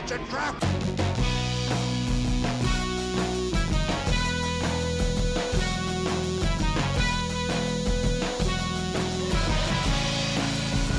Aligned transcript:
It's 0.00 0.12
a 0.12 0.18
trap! 0.18 0.54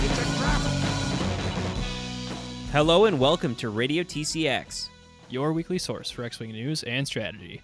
It's 0.01 0.19
a 0.19 0.37
trap! 0.37 0.61
Hello 2.71 3.05
and 3.05 3.19
welcome 3.19 3.55
to 3.55 3.69
Radio 3.69 4.03
TCX. 4.03 4.87
your 5.29 5.53
weekly 5.53 5.77
source 5.77 6.09
for 6.09 6.23
X 6.23 6.39
Wing 6.39 6.51
news 6.51 6.83
and 6.83 7.05
strategy. 7.05 7.61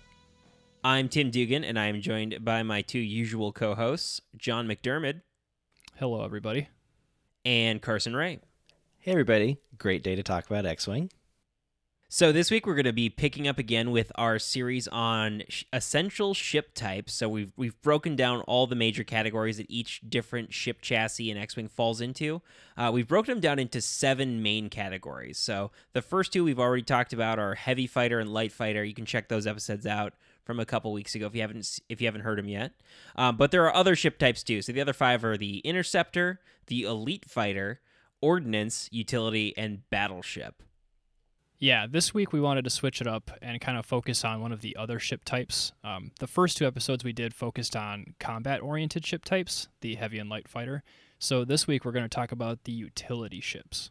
I'm 0.84 1.10
Tim 1.10 1.32
Dugan, 1.32 1.64
and 1.64 1.80
I 1.80 1.88
am 1.88 2.02
joined 2.02 2.44
by 2.44 2.64
my 2.64 2.82
two 2.82 3.00
usual 3.00 3.52
co 3.52 3.76
hosts, 3.76 4.22
John 4.38 4.68
McDermott 4.68 5.22
Hello, 5.98 6.24
everybody. 6.24 6.68
and 7.44 7.82
Carson 7.82 8.16
Ray. 8.16 8.40
Hey, 9.00 9.12
everybody. 9.12 9.58
Great 9.78 10.04
day 10.04 10.16
to 10.16 10.24
talk 10.24 10.46
about 10.46 10.66
X 10.66 10.88
Wing. 10.88 11.10
So, 12.16 12.32
this 12.32 12.50
week 12.50 12.66
we're 12.66 12.76
going 12.76 12.86
to 12.86 12.94
be 12.94 13.10
picking 13.10 13.46
up 13.46 13.60
again 13.60 13.92
with 13.92 14.10
our 14.16 14.40
series 14.40 14.88
on 14.88 15.44
sh- 15.50 15.66
essential 15.74 16.34
ship 16.34 16.74
types. 16.74 17.12
So, 17.12 17.28
we've, 17.28 17.52
we've 17.58 17.82
broken 17.82 18.16
down 18.16 18.40
all 18.44 18.68
the 18.68 18.76
major 18.78 19.04
categories 19.04 19.58
that 19.58 19.66
each 19.70 20.00
different 20.08 20.54
ship 20.54 20.80
chassis 20.82 21.30
and 21.30 21.38
X 21.38 21.58
Wing 21.58 21.68
falls 21.68 22.00
into. 22.00 22.42
Uh, 22.78 22.90
we've 22.94 23.10
broken 23.10 23.34
them 23.34 23.42
down 23.42 23.60
into 23.60 23.82
seven 23.82 24.42
main 24.42 24.70
categories. 24.70 25.38
So, 25.38 25.72
the 25.92 26.02
first 26.02 26.32
two 26.32 26.46
we've 26.46 26.58
already 26.58 26.84
talked 26.84 27.12
about 27.12 27.38
are 27.38 27.54
heavy 27.54 27.86
fighter 27.86 28.22
and 28.22 28.34
light 28.34 28.54
fighter. 28.54 28.82
You 28.82 28.94
can 28.94 29.06
check 29.06 29.28
those 29.28 29.46
episodes 29.46 29.86
out 29.86 30.14
from 30.46 30.62
a 30.62 30.66
couple 30.66 30.94
weeks 30.94 31.16
ago 31.16 31.26
if 31.26 31.36
you 31.36 31.42
haven't 31.42 31.82
if 31.90 32.00
you 32.00 32.08
haven't 32.08 32.22
heard 32.22 32.38
them 32.38 32.48
yet. 32.48 32.72
Um, 33.18 33.36
but 33.36 33.52
there 33.52 33.66
are 33.66 33.76
other 33.76 33.94
ship 33.94 34.20
types 34.20 34.42
too. 34.42 34.62
So 34.62 34.72
the 34.72 34.80
other 34.80 34.94
five 34.94 35.26
are 35.26 35.36
the 35.36 35.58
interceptor, 35.66 36.40
the 36.68 36.84
elite 36.84 37.30
fighter, 37.30 37.82
ordnance, 38.22 38.88
utility, 38.90 39.54
and 39.58 39.82
battleship. 39.90 40.64
Yeah, 41.58 41.88
this 41.90 42.14
week 42.14 42.34
we 42.34 42.42
wanted 42.42 42.66
to 42.66 42.70
switch 42.70 43.00
it 43.00 43.08
up 43.08 43.32
and 43.42 43.62
kind 43.62 43.78
of 43.78 43.86
focus 43.86 44.26
on 44.26 44.42
one 44.42 44.52
of 44.52 44.62
the 44.62 44.76
other 44.76 45.00
ship 45.00 45.24
types. 45.24 45.72
Um, 45.84 46.12
the 46.20 46.28
first 46.28 46.58
two 46.58 46.68
episodes 46.68 47.04
we 47.04 47.14
did 47.14 47.34
focused 47.34 47.76
on 47.76 48.14
combat 48.20 48.62
oriented 48.62 49.06
ship 49.06 49.24
types, 49.24 49.70
the 49.82 49.96
heavy 49.96 50.20
and 50.20 50.30
light 50.30 50.50
fighter. 50.50 50.84
So 51.18 51.46
this 51.46 51.66
week 51.66 51.86
we're 51.86 51.94
going 51.94 52.04
to 52.04 52.10
talk 52.10 52.32
about 52.34 52.66
the 52.66 52.74
utility 52.74 53.40
ships. 53.40 53.90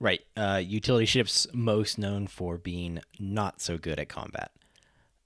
Right. 0.00 0.20
Uh, 0.36 0.62
utility 0.64 1.06
ships 1.06 1.46
most 1.52 1.98
known 1.98 2.26
for 2.26 2.56
being 2.56 3.00
not 3.18 3.60
so 3.60 3.76
good 3.76 3.98
at 3.98 4.08
combat. 4.08 4.50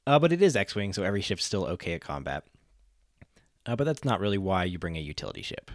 Uh, 0.06 0.18
but 0.18 0.33
it 0.33 0.42
is 0.42 0.56
X 0.56 0.74
Wing, 0.74 0.92
so 0.92 1.05
every 1.05 1.20
ship's 1.20 1.44
still 1.44 1.64
okay 1.66 1.94
at 1.94 2.00
combat. 2.00 2.44
Uh, 3.66 3.77
but 3.77 3.84
that's 3.84 4.05
not 4.05 4.20
really 4.20 4.38
why 4.38 4.64
you 4.64 4.78
bring 4.78 4.96
a 4.96 5.00
utility 5.00 5.42
ship. 5.42 5.70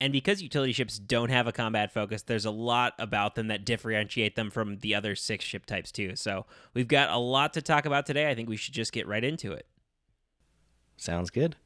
And 0.00 0.12
because 0.12 0.42
utility 0.42 0.72
ships 0.72 0.98
don't 0.98 1.30
have 1.30 1.46
a 1.46 1.52
combat 1.52 1.92
focus, 1.92 2.22
there's 2.22 2.44
a 2.44 2.50
lot 2.50 2.94
about 2.98 3.36
them 3.36 3.48
that 3.48 3.64
differentiate 3.64 4.36
them 4.36 4.50
from 4.50 4.78
the 4.78 4.94
other 4.94 5.14
six 5.14 5.44
ship 5.44 5.66
types 5.66 5.92
too. 5.92 6.16
So 6.16 6.46
we've 6.74 6.88
got 6.88 7.10
a 7.10 7.18
lot 7.18 7.54
to 7.54 7.62
talk 7.62 7.86
about 7.86 8.04
today. 8.04 8.28
I 8.28 8.34
think 8.34 8.48
we 8.48 8.56
should 8.56 8.74
just 8.74 8.92
get 8.92 9.06
right 9.06 9.24
into 9.24 9.52
it. 9.52 9.66
Sounds 10.96 11.30
good. 11.30 11.56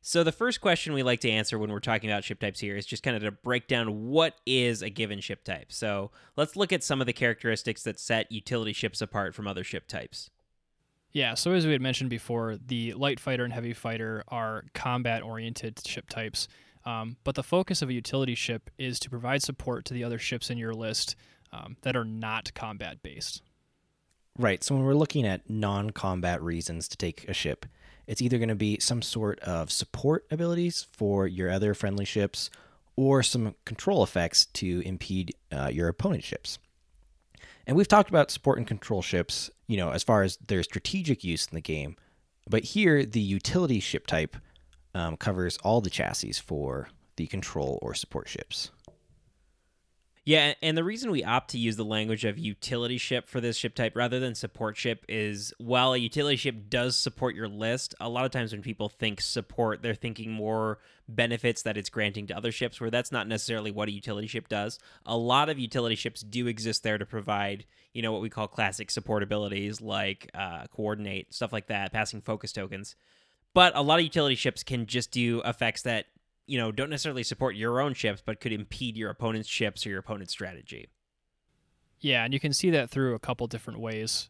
So 0.00 0.24
the 0.24 0.32
first 0.32 0.62
question 0.62 0.94
we 0.94 1.02
like 1.02 1.20
to 1.20 1.30
answer 1.30 1.58
when 1.58 1.70
we're 1.70 1.80
talking 1.80 2.08
about 2.08 2.24
ship 2.24 2.40
types 2.40 2.60
here 2.60 2.78
is 2.78 2.86
just 2.86 3.02
kind 3.02 3.14
of 3.14 3.22
to 3.22 3.30
break 3.30 3.68
down 3.68 4.06
what 4.06 4.36
is 4.46 4.80
a 4.80 4.88
given 4.88 5.20
ship 5.20 5.44
type. 5.44 5.70
So 5.70 6.10
let's 6.34 6.56
look 6.56 6.72
at 6.72 6.82
some 6.82 7.02
of 7.02 7.06
the 7.06 7.12
characteristics 7.12 7.82
that 7.82 8.00
set 8.00 8.32
utility 8.32 8.72
ships 8.72 9.02
apart 9.02 9.34
from 9.34 9.46
other 9.46 9.62
ship 9.62 9.86
types. 9.86 10.30
Yeah, 11.12 11.34
so 11.34 11.52
as 11.52 11.66
we 11.66 11.72
had 11.72 11.80
mentioned 11.80 12.10
before, 12.10 12.58
the 12.66 12.92
light 12.94 13.18
fighter 13.18 13.44
and 13.44 13.52
heavy 13.52 13.72
fighter 13.72 14.22
are 14.28 14.64
combat 14.74 15.22
oriented 15.22 15.80
ship 15.86 16.08
types. 16.08 16.48
Um, 16.84 17.16
but 17.24 17.34
the 17.34 17.42
focus 17.42 17.82
of 17.82 17.88
a 17.88 17.92
utility 17.92 18.34
ship 18.34 18.70
is 18.78 18.98
to 19.00 19.10
provide 19.10 19.42
support 19.42 19.84
to 19.86 19.94
the 19.94 20.04
other 20.04 20.18
ships 20.18 20.50
in 20.50 20.58
your 20.58 20.74
list 20.74 21.16
um, 21.52 21.76
that 21.82 21.96
are 21.96 22.04
not 22.04 22.52
combat 22.54 23.02
based. 23.02 23.42
Right. 24.38 24.62
So 24.62 24.74
when 24.74 24.84
we're 24.84 24.94
looking 24.94 25.26
at 25.26 25.50
non 25.50 25.90
combat 25.90 26.40
reasons 26.42 26.88
to 26.88 26.96
take 26.96 27.28
a 27.28 27.34
ship, 27.34 27.66
it's 28.06 28.22
either 28.22 28.38
going 28.38 28.48
to 28.48 28.54
be 28.54 28.78
some 28.78 29.02
sort 29.02 29.40
of 29.40 29.70
support 29.70 30.24
abilities 30.30 30.86
for 30.92 31.26
your 31.26 31.50
other 31.50 31.74
friendly 31.74 32.04
ships 32.04 32.48
or 32.96 33.22
some 33.22 33.54
control 33.64 34.02
effects 34.02 34.46
to 34.46 34.80
impede 34.86 35.34
uh, 35.52 35.68
your 35.72 35.88
opponent's 35.88 36.26
ships. 36.26 36.58
And 37.66 37.76
we've 37.76 37.88
talked 37.88 38.08
about 38.08 38.30
support 38.30 38.58
and 38.58 38.66
control 38.66 39.02
ships, 39.02 39.50
you 39.68 39.76
know, 39.76 39.90
as 39.90 40.02
far 40.02 40.22
as 40.22 40.38
their 40.38 40.62
strategic 40.62 41.22
use 41.22 41.46
in 41.46 41.54
the 41.54 41.60
game. 41.60 41.96
But 42.50 42.64
here, 42.64 43.04
the 43.04 43.20
utility 43.20 43.78
ship 43.78 44.06
type 44.06 44.36
um, 44.94 45.16
covers 45.16 45.58
all 45.58 45.80
the 45.80 45.90
chassis 45.90 46.32
for 46.32 46.88
the 47.16 47.26
control 47.26 47.78
or 47.82 47.94
support 47.94 48.28
ships. 48.28 48.70
Yeah, 50.28 50.52
and 50.60 50.76
the 50.76 50.84
reason 50.84 51.10
we 51.10 51.24
opt 51.24 51.52
to 51.52 51.58
use 51.58 51.76
the 51.76 51.86
language 51.86 52.26
of 52.26 52.36
utility 52.36 52.98
ship 52.98 53.30
for 53.30 53.40
this 53.40 53.56
ship 53.56 53.74
type 53.74 53.96
rather 53.96 54.20
than 54.20 54.34
support 54.34 54.76
ship 54.76 55.06
is 55.08 55.54
while 55.56 55.94
a 55.94 55.96
utility 55.96 56.36
ship 56.36 56.68
does 56.68 56.98
support 56.98 57.34
your 57.34 57.48
list, 57.48 57.94
a 57.98 58.10
lot 58.10 58.26
of 58.26 58.30
times 58.30 58.52
when 58.52 58.60
people 58.60 58.90
think 58.90 59.22
support, 59.22 59.80
they're 59.80 59.94
thinking 59.94 60.30
more 60.30 60.80
benefits 61.08 61.62
that 61.62 61.78
it's 61.78 61.88
granting 61.88 62.26
to 62.26 62.36
other 62.36 62.52
ships, 62.52 62.78
where 62.78 62.90
that's 62.90 63.10
not 63.10 63.26
necessarily 63.26 63.70
what 63.70 63.88
a 63.88 63.92
utility 63.92 64.26
ship 64.26 64.48
does. 64.48 64.78
A 65.06 65.16
lot 65.16 65.48
of 65.48 65.58
utility 65.58 65.94
ships 65.94 66.20
do 66.20 66.46
exist 66.46 66.82
there 66.82 66.98
to 66.98 67.06
provide, 67.06 67.64
you 67.94 68.02
know, 68.02 68.12
what 68.12 68.20
we 68.20 68.28
call 68.28 68.48
classic 68.48 68.90
support 68.90 69.22
abilities 69.22 69.80
like 69.80 70.28
uh, 70.34 70.66
coordinate, 70.66 71.32
stuff 71.32 71.54
like 71.54 71.68
that, 71.68 71.90
passing 71.90 72.20
focus 72.20 72.52
tokens. 72.52 72.96
But 73.54 73.74
a 73.74 73.80
lot 73.80 73.98
of 73.98 74.04
utility 74.04 74.34
ships 74.34 74.62
can 74.62 74.84
just 74.84 75.10
do 75.10 75.40
effects 75.46 75.80
that 75.84 76.04
you 76.48 76.58
know 76.58 76.72
don't 76.72 76.90
necessarily 76.90 77.22
support 77.22 77.54
your 77.54 77.80
own 77.80 77.94
ships 77.94 78.22
but 78.24 78.40
could 78.40 78.52
impede 78.52 78.96
your 78.96 79.10
opponent's 79.10 79.48
ships 79.48 79.86
or 79.86 79.90
your 79.90 80.00
opponent's 80.00 80.32
strategy 80.32 80.88
Yeah, 82.00 82.24
and 82.24 82.32
you 82.32 82.40
can 82.40 82.52
see 82.52 82.70
that 82.70 82.90
through 82.90 83.14
a 83.14 83.18
couple 83.18 83.46
different 83.46 83.80
ways. 83.80 84.28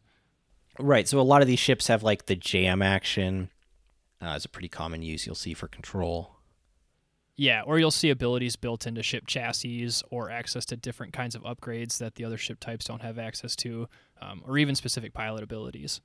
Right. 0.79 1.07
So 1.07 1.19
a 1.19 1.21
lot 1.21 1.41
of 1.41 1.47
these 1.47 1.59
ships 1.59 1.87
have 1.87 2.03
like 2.03 2.25
the 2.25 2.35
jam 2.35 2.81
action. 2.81 3.49
Uh, 4.21 4.33
is 4.35 4.43
a 4.43 4.49
pretty 4.49 4.67
common 4.67 5.01
use 5.01 5.25
you'll 5.25 5.35
see 5.35 5.53
for 5.53 5.67
control. 5.67 6.35
Yeah, 7.37 7.61
or 7.61 7.79
you'll 7.79 7.89
see 7.89 8.09
abilities 8.09 8.57
built 8.57 8.85
into 8.85 9.01
ship 9.01 9.25
chassis 9.25 9.89
or 10.11 10.29
access 10.29 10.65
to 10.65 10.75
different 10.75 11.13
kinds 11.13 11.35
of 11.35 11.43
upgrades 11.43 11.97
that 11.99 12.15
the 12.15 12.25
other 12.25 12.37
ship 12.37 12.59
types 12.59 12.83
don't 12.83 13.01
have 13.01 13.17
access 13.17 13.55
to, 13.57 13.87
um, 14.21 14.43
or 14.45 14.57
even 14.57 14.75
specific 14.75 15.13
pilot 15.13 15.41
abilities. 15.41 16.01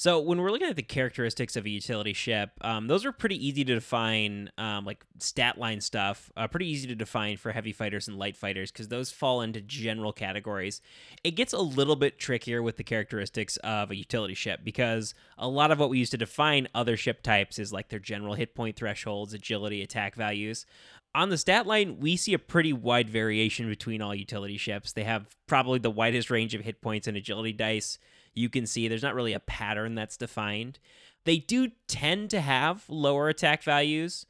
So 0.00 0.18
when 0.18 0.40
we're 0.40 0.50
looking 0.50 0.68
at 0.68 0.76
the 0.76 0.82
characteristics 0.82 1.56
of 1.56 1.66
a 1.66 1.70
utility 1.70 2.14
ship 2.14 2.52
um, 2.62 2.86
those 2.86 3.04
are 3.04 3.12
pretty 3.12 3.46
easy 3.46 3.64
to 3.64 3.74
define 3.74 4.50
um, 4.56 4.86
like 4.86 5.04
stat 5.18 5.58
line 5.58 5.80
stuff 5.80 6.30
uh, 6.36 6.48
pretty 6.48 6.66
easy 6.66 6.88
to 6.88 6.94
define 6.94 7.36
for 7.36 7.52
heavy 7.52 7.72
fighters 7.72 8.08
and 8.08 8.18
light 8.18 8.36
fighters 8.36 8.70
because 8.72 8.88
those 8.88 9.10
fall 9.10 9.40
into 9.42 9.60
general 9.60 10.12
categories. 10.12 10.80
It 11.22 11.32
gets 11.32 11.52
a 11.52 11.58
little 11.58 11.96
bit 11.96 12.18
trickier 12.18 12.62
with 12.62 12.76
the 12.76 12.84
characteristics 12.84 13.56
of 13.58 13.90
a 13.90 13.96
utility 13.96 14.34
ship 14.34 14.60
because 14.64 15.14
a 15.38 15.48
lot 15.48 15.70
of 15.70 15.78
what 15.78 15.90
we 15.90 15.98
use 15.98 16.10
to 16.10 16.16
define 16.16 16.68
other 16.74 16.96
ship 16.96 17.22
types 17.22 17.58
is 17.58 17.72
like 17.72 17.88
their 17.88 17.98
general 17.98 18.34
hit 18.34 18.54
point 18.54 18.76
thresholds 18.76 19.34
agility 19.34 19.82
attack 19.82 20.14
values. 20.14 20.66
On 21.14 21.28
the 21.28 21.38
stat 21.38 21.66
line, 21.66 21.98
we 21.98 22.16
see 22.16 22.34
a 22.34 22.38
pretty 22.38 22.72
wide 22.72 23.10
variation 23.10 23.68
between 23.68 24.00
all 24.00 24.14
utility 24.14 24.56
ships. 24.56 24.92
They 24.92 25.04
have 25.04 25.36
probably 25.46 25.80
the 25.80 25.90
widest 25.90 26.30
range 26.30 26.54
of 26.54 26.60
hit 26.60 26.80
points 26.80 27.08
and 27.08 27.16
agility 27.16 27.52
dice 27.52 27.98
you 28.34 28.48
can 28.48 28.66
see. 28.66 28.88
There's 28.88 29.02
not 29.02 29.14
really 29.14 29.32
a 29.32 29.40
pattern 29.40 29.94
that's 29.94 30.16
defined. 30.16 30.78
They 31.24 31.38
do 31.38 31.68
tend 31.86 32.30
to 32.30 32.40
have 32.40 32.84
lower 32.88 33.28
attack 33.28 33.62
values, 33.62 34.24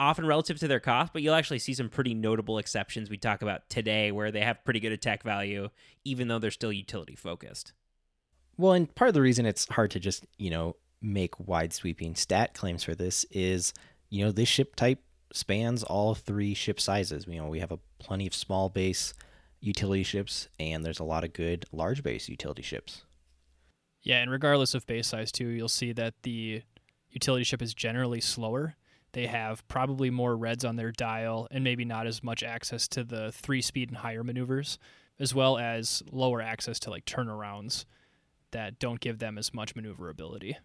often 0.00 0.26
relative 0.26 0.58
to 0.58 0.68
their 0.68 0.80
cost, 0.80 1.12
but 1.12 1.22
you'll 1.22 1.34
actually 1.34 1.60
see 1.60 1.74
some 1.74 1.88
pretty 1.88 2.14
notable 2.14 2.58
exceptions 2.58 3.08
we 3.08 3.16
talk 3.16 3.42
about 3.42 3.68
today 3.68 4.10
where 4.10 4.30
they 4.30 4.40
have 4.40 4.64
pretty 4.64 4.80
good 4.80 4.92
attack 4.92 5.22
value, 5.22 5.68
even 6.04 6.28
though 6.28 6.38
they're 6.38 6.50
still 6.50 6.72
utility 6.72 7.14
focused. 7.14 7.72
Well, 8.56 8.72
and 8.72 8.92
part 8.94 9.08
of 9.08 9.14
the 9.14 9.20
reason 9.20 9.46
it's 9.46 9.68
hard 9.68 9.90
to 9.92 10.00
just, 10.00 10.26
you 10.38 10.50
know, 10.50 10.76
make 11.00 11.38
wide 11.38 11.72
sweeping 11.72 12.14
stat 12.14 12.54
claims 12.54 12.82
for 12.82 12.94
this 12.94 13.24
is, 13.30 13.72
you 14.10 14.24
know, 14.24 14.32
this 14.32 14.48
ship 14.48 14.74
type 14.74 15.00
spans 15.32 15.82
all 15.82 16.14
three 16.14 16.54
ship 16.54 16.80
sizes. 16.80 17.26
You 17.26 17.40
know, 17.40 17.48
we 17.48 17.60
have 17.60 17.72
a 17.72 17.78
plenty 17.98 18.26
of 18.26 18.34
small 18.34 18.68
base 18.68 19.14
utility 19.60 20.02
ships 20.02 20.48
and 20.60 20.84
there's 20.84 21.00
a 21.00 21.04
lot 21.04 21.24
of 21.24 21.32
good 21.32 21.66
large 21.72 22.02
base 22.02 22.28
utility 22.28 22.62
ships. 22.62 23.02
Yeah, 24.04 24.18
and 24.18 24.30
regardless 24.30 24.74
of 24.74 24.86
base 24.86 25.08
size, 25.08 25.32
too, 25.32 25.48
you'll 25.48 25.68
see 25.68 25.92
that 25.92 26.14
the 26.22 26.62
utility 27.10 27.42
ship 27.42 27.62
is 27.62 27.72
generally 27.72 28.20
slower. 28.20 28.76
They 29.12 29.26
have 29.26 29.66
probably 29.66 30.10
more 30.10 30.36
reds 30.36 30.64
on 30.64 30.76
their 30.76 30.92
dial 30.92 31.48
and 31.50 31.64
maybe 31.64 31.86
not 31.86 32.06
as 32.06 32.22
much 32.22 32.42
access 32.42 32.86
to 32.88 33.02
the 33.02 33.32
three 33.32 33.62
speed 33.62 33.88
and 33.88 33.98
higher 33.98 34.22
maneuvers, 34.22 34.78
as 35.18 35.34
well 35.34 35.56
as 35.56 36.02
lower 36.12 36.42
access 36.42 36.78
to 36.80 36.90
like 36.90 37.06
turnarounds 37.06 37.86
that 38.50 38.78
don't 38.78 39.00
give 39.00 39.20
them 39.20 39.38
as 39.38 39.54
much 39.54 39.74
maneuverability. 39.74 40.58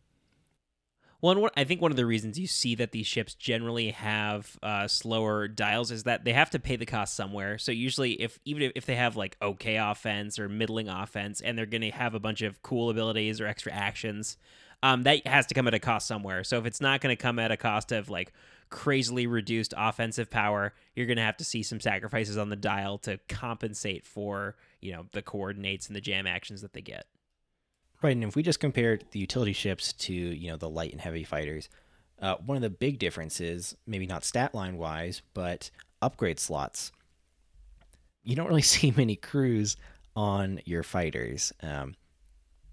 Well, 1.22 1.38
and 1.38 1.50
I 1.58 1.66
think 1.66 1.82
one 1.82 1.92
of 1.92 1.98
the 1.98 2.06
reasons 2.06 2.40
you 2.40 2.48
see 2.48 2.76
that 2.76 2.92
these 2.92 3.06
ships 3.06 3.34
generally 3.34 3.92
have 3.92 4.58
uh, 4.64 4.88
slower 4.88 5.50
dials 5.50 5.92
is 5.92 6.04
that 6.04 6.24
they 6.24 6.32
have 6.32 6.50
to 6.52 6.60
pay 6.60 6.78
the 6.78 6.86
cost 6.86 7.14
somewhere. 7.16 7.58
So 7.58 7.74
usually, 7.74 8.14
if 8.14 8.40
even 8.46 8.64
if, 8.64 8.72
if 8.76 8.86
they 8.86 8.96
have 8.96 9.18
like 9.18 9.36
okay 9.42 9.76
offense 9.76 10.40
or 10.40 10.48
middling 10.48 10.88
offense, 10.88 11.42
and 11.42 11.58
they're 11.58 11.66
going 11.66 11.82
to 11.82 11.92
have 11.92 12.16
a 12.16 12.20
bunch 12.20 12.42
of 12.42 12.62
cool 12.62 12.90
abilities 12.90 13.42
or 13.42 13.48
extra 13.48 13.74
actions, 13.74 14.38
um, 14.82 15.04
that 15.04 15.28
has 15.28 15.46
to 15.48 15.54
come 15.54 15.68
at 15.68 15.74
a 15.74 15.80
cost 15.80 16.08
somewhere. 16.08 16.46
So 16.46 16.58
if 16.58 16.66
it's 16.66 16.80
not 16.80 17.02
going 17.02 17.16
to 17.16 17.22
come 17.22 17.38
at 17.38 17.52
a 17.52 17.58
cost 17.58 17.92
of 17.92 18.10
like 18.10 18.32
crazily 18.70 19.28
reduced 19.28 19.74
offensive 19.76 20.30
power, 20.30 20.74
you're 20.96 21.08
going 21.08 21.18
to 21.18 21.24
have 21.24 21.38
to 21.38 21.44
see 21.44 21.64
some 21.64 21.82
sacrifices 21.82 22.38
on 22.38 22.50
the 22.50 22.56
dial 22.56 22.98
to 23.00 23.20
compensate 23.28 24.06
for, 24.06 24.56
you 24.80 24.94
know, 24.94 25.06
the 25.12 25.22
coordinates 25.22 25.88
and 25.88 25.96
the 25.98 26.02
jam 26.02 26.28
actions 26.28 26.62
that 26.62 26.72
they 26.72 26.82
get. 26.82 27.08
Right, 28.02 28.16
and 28.16 28.24
if 28.24 28.36
we 28.36 28.44
just 28.44 28.62
compare 28.62 28.98
the 29.12 29.20
utility 29.20 29.52
ships 29.52 29.92
to, 29.94 30.14
you 30.14 30.50
know, 30.50 30.58
the 30.58 30.70
light 30.70 30.94
and 30.94 31.02
heavy 31.02 31.26
fighters, 31.26 31.68
uh, 32.22 32.36
one 32.46 32.56
of 32.56 32.62
the 32.62 32.70
big 32.70 32.98
differences, 32.98 33.76
maybe 33.86 34.08
not 34.08 34.24
stat 34.24 34.56
line 34.56 34.78
wise, 34.78 35.22
but 35.34 35.70
upgrade 36.02 36.40
slots. 36.40 36.92
You 38.24 38.36
don't 38.36 38.48
really 38.48 38.62
see 38.64 38.92
many 38.96 39.16
crews 39.16 39.76
on 40.16 40.62
your 40.66 40.84
fighters. 40.84 41.52
Um, 41.62 41.96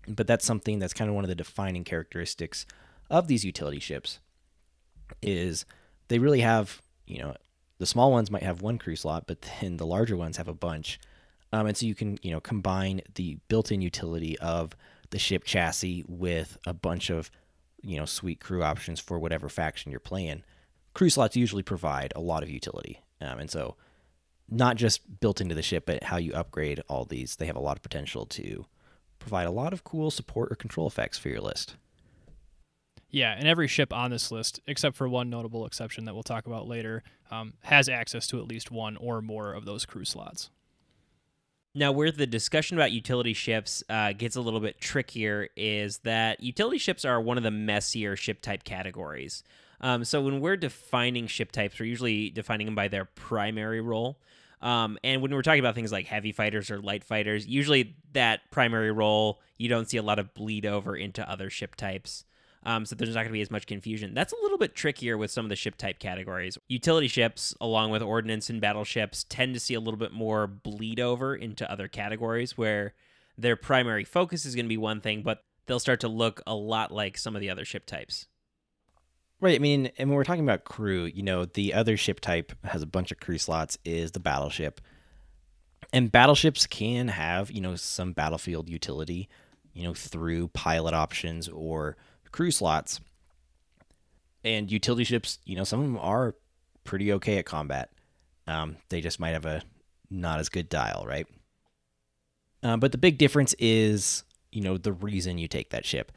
but 0.09 0.27
that's 0.27 0.45
something 0.45 0.79
that's 0.79 0.95
kind 0.95 1.09
of 1.09 1.15
one 1.15 1.25
of 1.25 1.29
the 1.29 1.35
defining 1.35 1.85
characteristics 1.85 2.67
of 3.11 3.27
these 3.27 3.45
utility 3.45 3.81
ships 3.81 4.21
is 5.23 5.65
they 6.09 6.19
really 6.19 6.41
have, 6.41 6.83
you 7.07 7.19
know, 7.19 7.35
the 7.79 7.87
small 7.87 8.11
ones 8.11 8.31
might 8.31 8.43
have 8.43 8.63
one 8.63 8.79
crew 8.79 8.97
slot, 8.97 9.25
but 9.27 9.45
then 9.61 9.77
the 9.77 9.87
larger 9.87 10.17
ones 10.17 10.37
have 10.37 10.49
a 10.49 10.55
bunch. 10.55 10.99
Um, 11.53 11.67
and 11.67 11.77
so 11.77 11.87
you 11.87 11.95
can, 11.95 12.19
you 12.23 12.31
know, 12.31 12.41
combine 12.41 13.03
the 13.15 13.39
built-in 13.49 13.81
utility 13.81 14.39
of 14.39 14.77
the 15.11 15.19
ship 15.19 15.45
chassis 15.45 16.05
with 16.07 16.59
a 16.67 16.75
bunch 16.75 17.11
of, 17.11 17.31
you 17.83 17.97
know, 17.97 18.05
sweet 18.05 18.41
crew 18.41 18.63
options 18.63 19.01
for 19.01 19.19
whatever 19.19 19.49
faction 19.49 19.91
you're 19.91 20.01
playing. 20.01 20.43
Crew 20.95 21.11
slots 21.11 21.37
usually 21.37 21.63
provide 21.63 22.13
a 22.17 22.21
lot 22.21 22.43
of 22.43 22.51
utility. 22.51 23.03
Um, 23.21 23.39
and 23.39 23.51
so 23.51 23.77
not 24.49 24.77
just 24.77 25.21
built 25.21 25.41
into 25.41 25.55
the 25.55 25.63
ship, 25.63 25.87
but 25.87 26.05
how 26.05 26.17
you 26.17 26.33
upgrade 26.33 26.81
all 26.89 27.05
these, 27.05 27.37
they 27.37 27.47
have 27.47 27.57
a 27.57 27.61
lot 27.61 27.77
of 27.77 27.83
potential 27.83 28.27
to 28.27 28.67
provide 29.19 29.47
a 29.47 29.51
lot 29.51 29.73
of 29.73 29.85
cool 29.85 30.11
support 30.11 30.53
or 30.53 30.57
control 30.57 30.87
effects 30.87 31.19
for 31.19 31.29
your 31.29 31.41
list. 31.41 31.77
Yeah, 33.11 33.35
and 33.37 33.49
every 33.49 33.69
ship 33.69 33.93
on 33.93 34.11
this 34.11 34.31
list, 34.31 34.61
except 34.67 34.97
for 34.97 35.09
one 35.09 35.31
notable 35.31 35.65
exception 35.65 36.05
that 36.05 36.15
we'll 36.15 36.23
talk 36.23 36.47
about 36.47 36.69
later, 36.69 37.03
um, 37.31 37.55
has 37.63 37.89
access 37.89 38.27
to 38.29 38.39
at 38.39 38.47
least 38.47 38.71
one 38.71 38.97
or 38.97 39.23
more 39.23 39.53
of 39.53 39.65
those 39.65 39.87
crew 39.87 40.05
slots. 40.05 40.51
Now, 41.77 41.93
where 41.93 42.11
the 42.11 42.27
discussion 42.27 42.79
about 42.79 42.91
utility 42.91 43.35
ships 43.35 43.85
uh, 43.91 44.15
gets 44.15 44.35
a 44.35 44.41
little 44.41 44.61
bit 44.61 44.81
trickier 44.81 45.51
is 45.59 45.99
that 45.99 46.43
utility 46.43 46.79
ships 46.79 47.05
are 47.05 47.21
one 47.21 47.37
of 47.37 47.43
the 47.43 47.51
messier 47.51 48.17
ship 48.17 48.41
type 48.41 48.65
categories. 48.65 49.45
Um, 49.83 50.03
so 50.03 50.23
when 50.23 50.41
we're 50.41 50.57
defining 50.57 51.27
ship 51.27 51.53
types, 51.53 51.79
we're 51.79 51.85
usually 51.85 52.31
defining 52.31 52.65
them 52.65 52.75
by 52.75 52.89
their 52.89 53.05
primary 53.05 53.83
role. 53.83 54.19
Um, 54.63 54.99
and 55.05 55.21
when 55.21 55.35
we're 55.35 55.43
talking 55.43 55.61
about 55.61 55.75
things 55.75 55.93
like 55.93 56.07
heavy 56.07 56.33
fighters 56.33 56.71
or 56.71 56.81
light 56.81 57.05
fighters, 57.05 57.47
usually 57.47 57.95
that 58.15 58.51
primary 58.51 58.91
role, 58.91 59.43
you 59.59 59.69
don't 59.69 59.87
see 59.87 59.99
a 59.99 60.03
lot 60.03 60.19
of 60.19 60.33
bleed 60.33 60.65
over 60.65 60.97
into 60.97 61.31
other 61.31 61.51
ship 61.51 61.75
types. 61.75 62.25
Um, 62.67 62.85
so 62.85 62.97
there's 62.97 63.11
not 63.11 63.21
going 63.21 63.29
to 63.29 63.33
be 63.33 63.41
as 63.41 63.51
much 63.51 63.67
confusion. 63.67 64.13
That's 64.13 64.33
a 64.33 64.43
little 64.43 64.59
bit 64.59 64.75
trickier 64.75 65.17
with 65.17 65.31
some 65.31 65.45
of 65.45 65.51
the 65.51 65.57
ship 65.57 65.77
type 65.77 66.01
categories. 66.01 66.59
Utility 66.67 67.07
ships, 67.07 67.55
along 67.61 67.93
with 67.93 68.03
ordnance 68.03 68.51
and 68.51 68.61
battleships, 68.61 69.25
tend 69.29 69.55
to 69.55 69.61
see 69.61 69.75
a 69.75 69.81
little 69.81 69.97
bit 69.97 70.13
more 70.13 70.49
bleed 70.49 70.99
over 70.99 71.37
into 71.37 71.71
other 71.71 71.87
categories 71.87 72.59
where 72.59 72.93
their 73.39 73.55
primary 73.55 74.03
focus 74.03 74.45
is 74.45 74.57
going 74.57 74.65
to 74.65 74.69
be 74.69 74.77
one 74.77 75.01
thing, 75.01 75.23
but 75.23 75.45
they'll 75.67 75.79
start 75.79 76.01
to 76.01 76.09
look 76.09 76.43
a 76.45 76.57
lot 76.57 76.91
like 76.91 77.17
some 77.17 77.37
of 77.37 77.41
the 77.41 77.51
other 77.51 77.65
ship 77.65 77.87
types. 77.87 78.27
Right. 79.41 79.55
I 79.55 79.61
mean, 79.61 79.93
and 79.97 80.11
when 80.11 80.17
we're 80.17 80.25
talking 80.25 80.43
about 80.43 80.65
crew, 80.65 81.05
you 81.05 81.23
know, 81.23 81.45
the 81.45 81.73
other 81.73 81.97
ship 81.97 82.19
type 82.19 82.53
has 82.65 82.83
a 82.83 82.87
bunch 82.87 83.13
of 83.13 83.21
crew 83.21 83.39
slots 83.39 83.79
is 83.85 84.11
the 84.11 84.19
battleship. 84.19 84.81
And 85.93 86.11
battleships 86.11 86.67
can 86.67 87.07
have, 87.07 87.53
you 87.53 87.61
know, 87.61 87.77
some 87.77 88.13
battlefield 88.13 88.69
utility, 88.69 89.29
you 89.73 89.85
know, 89.85 89.95
through 89.95 90.49
pilot 90.49 90.95
options 90.95 91.49
or 91.49 91.97
crew 92.37 92.51
slots. 92.51 93.01
And 94.45 94.71
utility 94.71 95.05
ships, 95.05 95.39
you 95.47 95.57
know, 95.57 95.65
some 95.65 95.81
of 95.81 95.87
them 95.87 95.99
are 95.99 96.37
pretty 96.85 97.15
okay 97.15 97.39
at 97.39 97.47
combat. 97.47 97.91
Um, 98.47 98.77
they 98.91 99.01
just 99.01 99.19
might 99.19 99.31
have 99.31 99.47
a 99.47 99.63
not 100.11 100.39
as 100.39 100.51
good 100.51 100.69
dial, 100.69 101.05
right? 101.09 101.27
Uh, 102.63 102.77
but 102.77 102.93
the 102.93 102.99
big 102.99 103.17
difference 103.17 103.55
is, 103.59 104.23
you 104.53 104.61
know, 104.61 104.77
the 104.77 104.93
reason 104.93 105.39
you 105.39 105.49
take 105.49 105.71
that 105.71 105.87
ship 105.87 106.13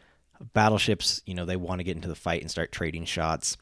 battleships, 0.54 1.22
you 1.26 1.34
know, 1.34 1.46
they 1.46 1.56
want 1.56 1.80
to 1.80 1.84
get 1.84 1.96
into 1.96 2.08
the 2.08 2.16
fight 2.16 2.42
and 2.42 2.52
start 2.52 2.72
trading 2.72 3.06
shots. 3.06 3.58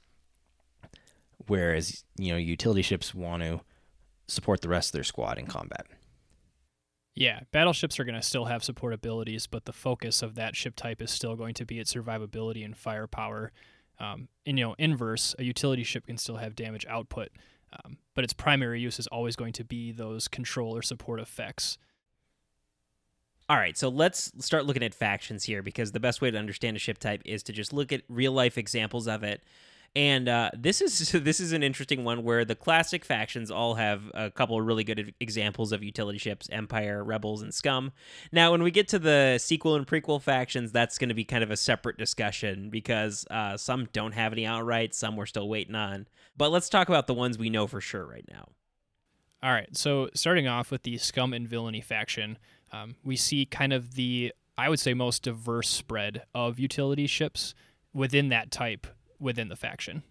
Whereas, 1.47 2.03
you 2.17 2.31
know, 2.31 2.37
utility 2.37 2.81
ships 2.81 3.15
want 3.15 3.43
to 3.43 3.61
support 4.27 4.61
the 4.61 4.69
rest 4.69 4.89
of 4.89 4.93
their 4.93 5.03
squad 5.03 5.37
in 5.37 5.47
combat. 5.47 5.87
Yeah, 7.19 7.39
battleships 7.51 7.99
are 7.99 8.03
going 8.03 8.13
to 8.13 8.21
still 8.21 8.45
have 8.45 8.63
support 8.63 8.93
abilities, 8.93 9.47
but 9.47 9.65
the 9.65 9.73
focus 9.73 10.21
of 10.21 10.35
that 10.35 10.55
ship 10.55 10.75
type 10.75 11.01
is 11.01 11.09
still 11.09 11.35
going 11.35 11.55
to 11.55 11.65
be 11.65 11.79
its 11.79 11.91
survivability 11.91 12.63
and 12.63 12.77
firepower. 12.77 13.51
Um, 13.99 14.27
and, 14.45 14.59
you 14.59 14.65
know, 14.65 14.75
inverse, 14.77 15.33
a 15.39 15.43
utility 15.43 15.83
ship 15.83 16.05
can 16.05 16.19
still 16.19 16.37
have 16.37 16.55
damage 16.55 16.85
output, 16.87 17.29
um, 17.73 17.97
but 18.13 18.23
its 18.23 18.33
primary 18.33 18.79
use 18.81 18.99
is 18.99 19.07
always 19.07 19.35
going 19.35 19.53
to 19.53 19.63
be 19.63 19.91
those 19.91 20.27
control 20.27 20.75
or 20.75 20.83
support 20.83 21.19
effects. 21.19 21.79
All 23.49 23.57
right, 23.57 23.75
so 23.75 23.89
let's 23.89 24.31
start 24.45 24.67
looking 24.67 24.83
at 24.83 24.93
factions 24.93 25.45
here 25.45 25.63
because 25.63 25.93
the 25.93 25.99
best 25.99 26.21
way 26.21 26.29
to 26.29 26.37
understand 26.37 26.77
a 26.77 26.79
ship 26.79 26.99
type 26.99 27.23
is 27.25 27.41
to 27.43 27.51
just 27.51 27.73
look 27.73 27.91
at 27.91 28.03
real 28.07 28.31
life 28.31 28.59
examples 28.59 29.07
of 29.07 29.23
it. 29.23 29.41
And 29.97 30.29
uh, 30.29 30.51
this 30.55 30.79
is 30.79 31.09
this 31.23 31.39
is 31.39 31.53
an 31.53 31.63
interesting 31.63 32.03
one 32.03 32.21
where 32.23 32.45
the 32.45 32.53
classic 32.53 33.03
factions 33.03 33.49
all 33.49 33.73
have 33.73 34.11
a 34.13 34.29
couple 34.29 34.59
of 34.59 34.63
really 34.63 34.83
good 34.83 35.15
examples 35.19 35.71
of 35.71 35.83
utility 35.83 36.19
ships: 36.19 36.47
Empire, 36.51 37.03
Rebels, 37.03 37.41
and 37.41 37.51
Scum. 37.51 37.91
Now, 38.31 38.51
when 38.51 38.61
we 38.61 38.69
get 38.69 38.87
to 38.89 38.99
the 38.99 39.39
sequel 39.39 39.73
and 39.73 39.87
prequel 39.87 40.21
factions, 40.21 40.71
that's 40.71 40.99
going 40.99 41.09
to 41.09 41.15
be 41.15 41.23
kind 41.23 41.43
of 41.43 41.49
a 41.49 41.57
separate 41.57 41.97
discussion 41.97 42.69
because 42.69 43.25
uh, 43.31 43.57
some 43.57 43.89
don't 43.91 44.11
have 44.11 44.33
any 44.33 44.45
outright, 44.45 44.93
some 44.93 45.15
we're 45.15 45.25
still 45.25 45.49
waiting 45.49 45.73
on. 45.73 46.07
But 46.37 46.51
let's 46.51 46.69
talk 46.69 46.89
about 46.89 47.07
the 47.07 47.15
ones 47.15 47.39
we 47.39 47.49
know 47.49 47.65
for 47.65 47.81
sure 47.81 48.05
right 48.05 48.25
now. 48.29 48.49
All 49.41 49.51
right, 49.51 49.75
so 49.75 50.11
starting 50.13 50.47
off 50.47 50.69
with 50.69 50.83
the 50.83 50.99
Scum 50.99 51.33
and 51.33 51.47
Villainy 51.47 51.81
faction 51.81 52.37
um, 52.71 52.95
we 53.03 53.15
see 53.15 53.45
kind 53.45 53.73
of 53.73 53.95
the, 53.95 54.31
I 54.57 54.69
would 54.69 54.79
say, 54.79 54.93
most 54.93 55.23
diverse 55.23 55.69
spread 55.69 56.23
of 56.35 56.59
utility 56.59 57.07
ships 57.07 57.55
within 57.93 58.29
that 58.29 58.51
type 58.51 58.85
within 59.19 59.49
the 59.49 59.55
faction. 59.55 60.03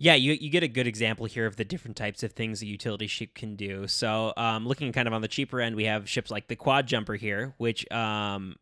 Yeah, 0.00 0.14
you, 0.14 0.34
you 0.34 0.48
get 0.48 0.62
a 0.62 0.68
good 0.68 0.86
example 0.86 1.26
here 1.26 1.44
of 1.46 1.56
the 1.56 1.64
different 1.64 1.96
types 1.96 2.22
of 2.22 2.32
things 2.32 2.62
a 2.62 2.66
utility 2.66 3.08
ship 3.08 3.34
can 3.34 3.56
do. 3.56 3.88
So, 3.88 4.32
um, 4.36 4.66
looking 4.66 4.92
kind 4.92 5.08
of 5.08 5.14
on 5.14 5.22
the 5.22 5.28
cheaper 5.28 5.60
end, 5.60 5.74
we 5.74 5.84
have 5.84 6.08
ships 6.08 6.30
like 6.30 6.46
the 6.46 6.54
Quad 6.54 6.86
Jumper 6.86 7.16
here, 7.16 7.54
which 7.58 7.90
um, 7.90 8.54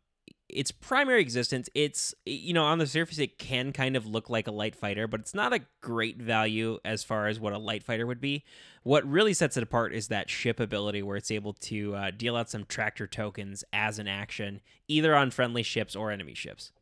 its 0.49 0.71
primary 0.71 1.21
existence, 1.21 1.69
it's 1.75 2.15
you 2.25 2.53
know 2.53 2.65
on 2.65 2.79
the 2.79 2.87
surface 2.87 3.19
it 3.19 3.39
can 3.39 3.73
kind 3.73 3.97
of 3.97 4.07
look 4.07 4.31
like 4.31 4.47
a 4.47 4.53
light 4.53 4.77
fighter, 4.77 5.07
but 5.07 5.21
it's 5.21 5.35
not 5.35 5.53
a 5.53 5.61
great 5.81 6.21
value 6.21 6.79
as 6.85 7.03
far 7.03 7.27
as 7.27 7.41
what 7.41 7.53
a 7.53 7.59
light 7.59 7.83
fighter 7.83 8.07
would 8.07 8.21
be. 8.21 8.45
What 8.83 9.05
really 9.07 9.35
sets 9.35 9.57
it 9.57 9.63
apart 9.63 9.93
is 9.93 10.09
that 10.09 10.31
ship 10.31 10.61
ability, 10.61 11.03
where 11.03 11.17
it's 11.17 11.31
able 11.31 11.55
to 11.55 11.95
uh, 11.97 12.11
deal 12.13 12.37
out 12.37 12.49
some 12.49 12.65
tractor 12.65 13.07
tokens 13.07 13.65
as 13.73 13.99
an 13.99 14.07
action, 14.07 14.61
either 14.87 15.15
on 15.17 15.31
friendly 15.31 15.63
ships 15.63 15.97
or 15.97 16.11
enemy 16.11 16.35
ships. 16.35 16.73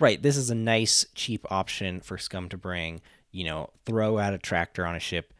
Right, 0.00 0.22
this 0.22 0.36
is 0.36 0.50
a 0.50 0.54
nice 0.54 1.06
cheap 1.14 1.44
option 1.50 2.00
for 2.00 2.18
Scum 2.18 2.48
to 2.50 2.56
bring. 2.56 3.00
You 3.32 3.44
know, 3.44 3.70
throw 3.84 4.18
out 4.18 4.32
a 4.32 4.38
tractor 4.38 4.86
on 4.86 4.94
a 4.94 5.00
ship 5.00 5.32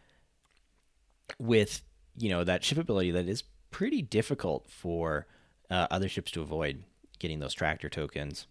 with 1.39 1.83
you 2.17 2.29
know 2.29 2.45
that 2.45 2.65
ship 2.65 2.79
ability 2.79 3.11
that 3.13 3.29
is 3.29 3.45
pretty 3.71 4.03
difficult 4.03 4.69
for 4.69 5.27
uh, 5.71 5.87
other 5.91 6.09
ships 6.09 6.31
to 6.33 6.43
avoid 6.43 6.83
getting 7.19 7.39
those 7.39 7.55
tractor 7.55 7.89
tokens. 7.89 8.47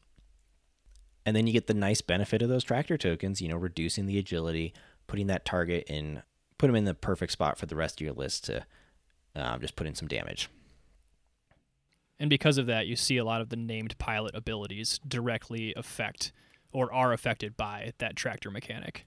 And 1.26 1.36
then 1.36 1.46
you 1.46 1.54
get 1.54 1.68
the 1.68 1.74
nice 1.74 2.02
benefit 2.02 2.42
of 2.42 2.50
those 2.50 2.64
tractor 2.64 2.98
tokens, 2.98 3.42
you 3.42 3.50
know, 3.50 3.58
reducing 3.58 4.06
the 4.06 4.18
agility, 4.18 4.74
putting 5.08 5.28
that 5.28 5.44
target 5.44 5.86
in, 5.88 6.24
put 6.58 6.68
them 6.68 6.76
in 6.76 6.86
the 6.86 6.94
perfect 6.94 7.34
spot 7.34 7.58
for 7.58 7.66
the 7.66 7.76
rest 7.76 8.00
of 8.00 8.06
your 8.06 8.14
list 8.14 8.46
to 8.46 8.66
um, 9.36 9.60
just 9.60 9.76
put 9.76 9.88
in 9.88 9.96
some 9.96 10.08
damage. 10.08 10.50
And 12.20 12.30
because 12.30 12.58
of 12.58 12.66
that, 12.66 12.88
you 12.88 12.96
see 12.96 13.18
a 13.18 13.26
lot 13.26 13.42
of 13.42 13.50
the 13.50 13.56
named 13.56 13.98
pilot 13.98 14.36
abilities 14.36 15.00
directly 15.08 15.74
affect 15.76 16.32
or 16.72 16.92
are 16.92 17.14
affected 17.14 17.56
by 17.56 17.94
that 18.00 18.16
tractor 18.16 18.52
mechanic. 18.52 19.06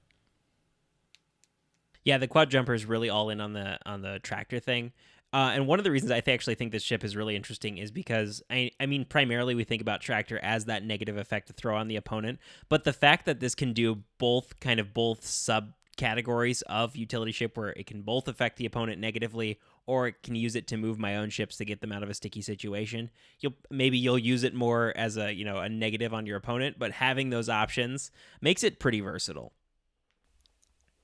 Yeah, 2.04 2.18
the 2.18 2.28
quad 2.28 2.50
jumper 2.50 2.74
is 2.74 2.86
really 2.86 3.10
all 3.10 3.30
in 3.30 3.40
on 3.40 3.52
the 3.52 3.78
on 3.84 4.02
the 4.02 4.18
tractor 4.20 4.58
thing. 4.58 4.92
Uh, 5.32 5.52
and 5.54 5.66
one 5.66 5.78
of 5.78 5.84
the 5.84 5.90
reasons 5.90 6.10
I 6.10 6.22
actually 6.26 6.56
think 6.56 6.72
this 6.72 6.82
ship 6.82 7.04
is 7.04 7.14
really 7.14 7.36
interesting 7.36 7.78
is 7.78 7.92
because 7.92 8.42
I, 8.50 8.72
I 8.80 8.86
mean, 8.86 9.04
primarily 9.04 9.54
we 9.54 9.62
think 9.62 9.80
about 9.80 10.00
Tractor 10.00 10.40
as 10.42 10.64
that 10.64 10.84
negative 10.84 11.16
effect 11.16 11.46
to 11.46 11.52
throw 11.52 11.76
on 11.76 11.86
the 11.86 11.96
opponent, 11.96 12.40
but 12.68 12.82
the 12.82 12.92
fact 12.92 13.26
that 13.26 13.38
this 13.38 13.54
can 13.54 13.72
do 13.72 14.02
both 14.18 14.58
kind 14.58 14.80
of 14.80 14.92
both 14.92 15.20
subcategories 15.20 16.62
of 16.64 16.96
utility 16.96 17.30
ship, 17.30 17.56
where 17.56 17.70
it 17.70 17.86
can 17.86 18.02
both 18.02 18.26
affect 18.26 18.56
the 18.56 18.66
opponent 18.66 18.98
negatively, 18.98 19.60
or 19.90 20.12
can 20.12 20.36
use 20.36 20.54
it 20.54 20.68
to 20.68 20.76
move 20.76 21.00
my 21.00 21.16
own 21.16 21.30
ships 21.30 21.56
to 21.56 21.64
get 21.64 21.80
them 21.80 21.90
out 21.90 22.04
of 22.04 22.08
a 22.08 22.14
sticky 22.14 22.42
situation. 22.42 23.10
You'll 23.40 23.54
maybe 23.70 23.98
you'll 23.98 24.18
use 24.18 24.44
it 24.44 24.54
more 24.54 24.92
as 24.94 25.16
a 25.16 25.32
you 25.32 25.44
know 25.44 25.58
a 25.58 25.68
negative 25.68 26.14
on 26.14 26.26
your 26.26 26.36
opponent, 26.36 26.78
but 26.78 26.92
having 26.92 27.30
those 27.30 27.48
options 27.48 28.12
makes 28.40 28.62
it 28.62 28.78
pretty 28.78 29.00
versatile. 29.00 29.52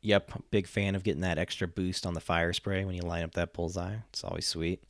Yep, 0.03 0.45
big 0.53 0.69
fan 0.69 0.95
of 0.95 1.03
getting 1.03 1.23
that 1.23 1.37
extra 1.37 1.67
boost 1.67 2.07
on 2.07 2.15
the 2.15 2.21
Firespray 2.21 2.87
when 2.87 2.95
you 2.95 3.03
line 3.03 3.25
up 3.25 3.35
that 3.35 3.53
bullseye. 3.53 3.97
It's 4.11 4.23
always 4.23 4.47
sweet. 4.47 4.85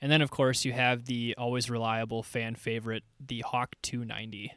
And 0.00 0.10
then, 0.10 0.20
of 0.20 0.30
course, 0.32 0.64
you 0.64 0.72
have 0.72 1.04
the 1.04 1.36
always 1.38 1.70
reliable 1.70 2.24
fan 2.24 2.56
favorite, 2.56 3.04
the 3.24 3.44
Hawk 3.46 3.76
290. 3.82 4.52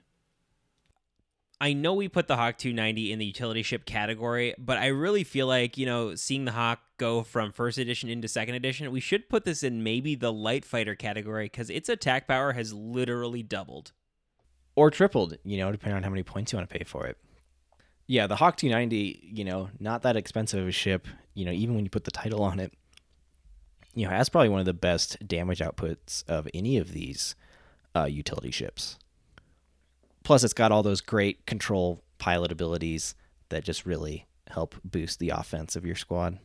I 1.63 1.72
know 1.72 1.93
we 1.93 2.10
put 2.10 2.27
the 2.27 2.36
Hawk 2.36 2.58
290 2.58 3.13
in 3.13 3.20
the 3.20 3.25
utility 3.25 3.63
ship 3.63 3.86
category, 3.86 4.53
but 4.58 4.77
I 4.77 4.88
really 4.88 5.24
feel 5.24 5.48
like, 5.48 5.77
you 5.77 5.86
know, 5.86 6.13
seeing 6.13 6.43
the 6.43 6.51
Hawk 6.51 6.82
go 6.98 7.24
from 7.24 7.53
first 7.53 7.77
edition 7.77 8.10
into 8.10 8.27
second 8.27 8.55
edition, 8.55 8.91
we 8.91 9.00
should 9.00 9.29
put 9.29 9.46
this 9.46 9.63
in 9.63 9.82
maybe 9.82 10.15
the 10.15 10.34
light 10.34 10.65
fighter 10.65 10.93
category 10.93 11.46
because 11.46 11.70
its 11.70 11.88
attack 11.88 12.27
power 12.27 12.51
has 12.51 12.74
literally 12.74 13.43
doubled. 13.43 13.93
Or 14.75 14.91
tripled, 14.91 15.38
you 15.46 15.55
know, 15.55 15.72
depending 15.72 15.96
on 15.96 16.03
how 16.03 16.10
many 16.10 16.22
points 16.22 16.51
you 16.51 16.58
want 16.58 16.70
to 16.70 16.77
pay 16.77 16.84
for 16.84 17.08
it. 17.08 17.17
Yeah, 18.08 18.27
the 18.27 18.36
Hawk 18.36 18.58
290, 18.58 19.29
you 19.34 19.46
know, 19.46 19.70
not 19.79 20.01
that 20.01 20.17
expensive 20.17 20.60
of 20.60 20.67
a 20.67 20.74
ship, 20.74 21.08
you 21.34 21.46
know, 21.46 21.53
even 21.53 21.75
when 21.75 21.86
you 21.86 21.89
put 21.89 22.03
the 22.03 22.12
title 22.12 22.43
on 22.43 22.60
it, 22.60 22.74
you 23.93 24.03
know, 24.03 24.12
has 24.12 24.27
probably 24.27 24.50
one 24.50 24.60
of 24.60 24.65
the 24.65 24.74
best 24.74 25.25
damage 25.25 25.60
outputs 25.60 26.27
of 26.27 26.46
any 26.53 26.75
of 26.75 26.91
these 26.91 27.36
uh, 27.96 28.03
utility 28.03 28.51
ships. 28.51 28.98
Plus, 30.24 30.44
it's 30.44 30.53
got 30.53 30.72
all 30.72 30.84
those 30.84 31.01
great 31.01 31.46
control 31.46 32.03
pilot 32.18 32.51
abilities 32.51 33.15
that 33.50 33.63
just 33.63 33.86
really 33.86 34.25
help 34.50 34.75
boost 34.84 35.20
the 35.20 35.30
offense 35.30 35.75
of 35.75 35.86
your 35.86 35.96
squad. 35.96 36.39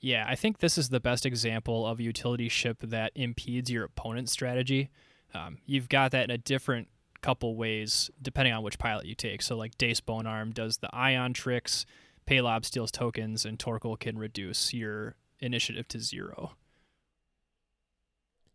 Yeah, 0.00 0.24
I 0.28 0.34
think 0.34 0.58
this 0.58 0.78
is 0.78 0.88
the 0.88 1.00
best 1.00 1.26
example 1.26 1.86
of 1.86 1.98
a 1.98 2.02
utility 2.02 2.48
ship 2.48 2.78
that 2.82 3.12
impedes 3.14 3.70
your 3.70 3.84
opponent's 3.84 4.32
strategy. 4.32 4.90
Um, 5.34 5.58
you've 5.66 5.88
got 5.88 6.12
that 6.12 6.24
in 6.24 6.30
a 6.30 6.38
different 6.38 6.88
couple 7.22 7.56
ways 7.56 8.10
depending 8.20 8.54
on 8.54 8.62
which 8.62 8.78
pilot 8.78 9.06
you 9.06 9.14
take. 9.14 9.42
So, 9.42 9.56
like 9.56 9.76
Dace 9.78 10.00
Bonearm 10.00 10.52
does 10.52 10.78
the 10.78 10.94
ion 10.94 11.32
tricks, 11.32 11.86
Palob 12.26 12.64
steals 12.64 12.90
tokens, 12.90 13.44
and 13.44 13.58
Torkil 13.58 13.98
can 13.98 14.18
reduce 14.18 14.72
your 14.72 15.16
initiative 15.40 15.88
to 15.88 16.00
zero. 16.00 16.52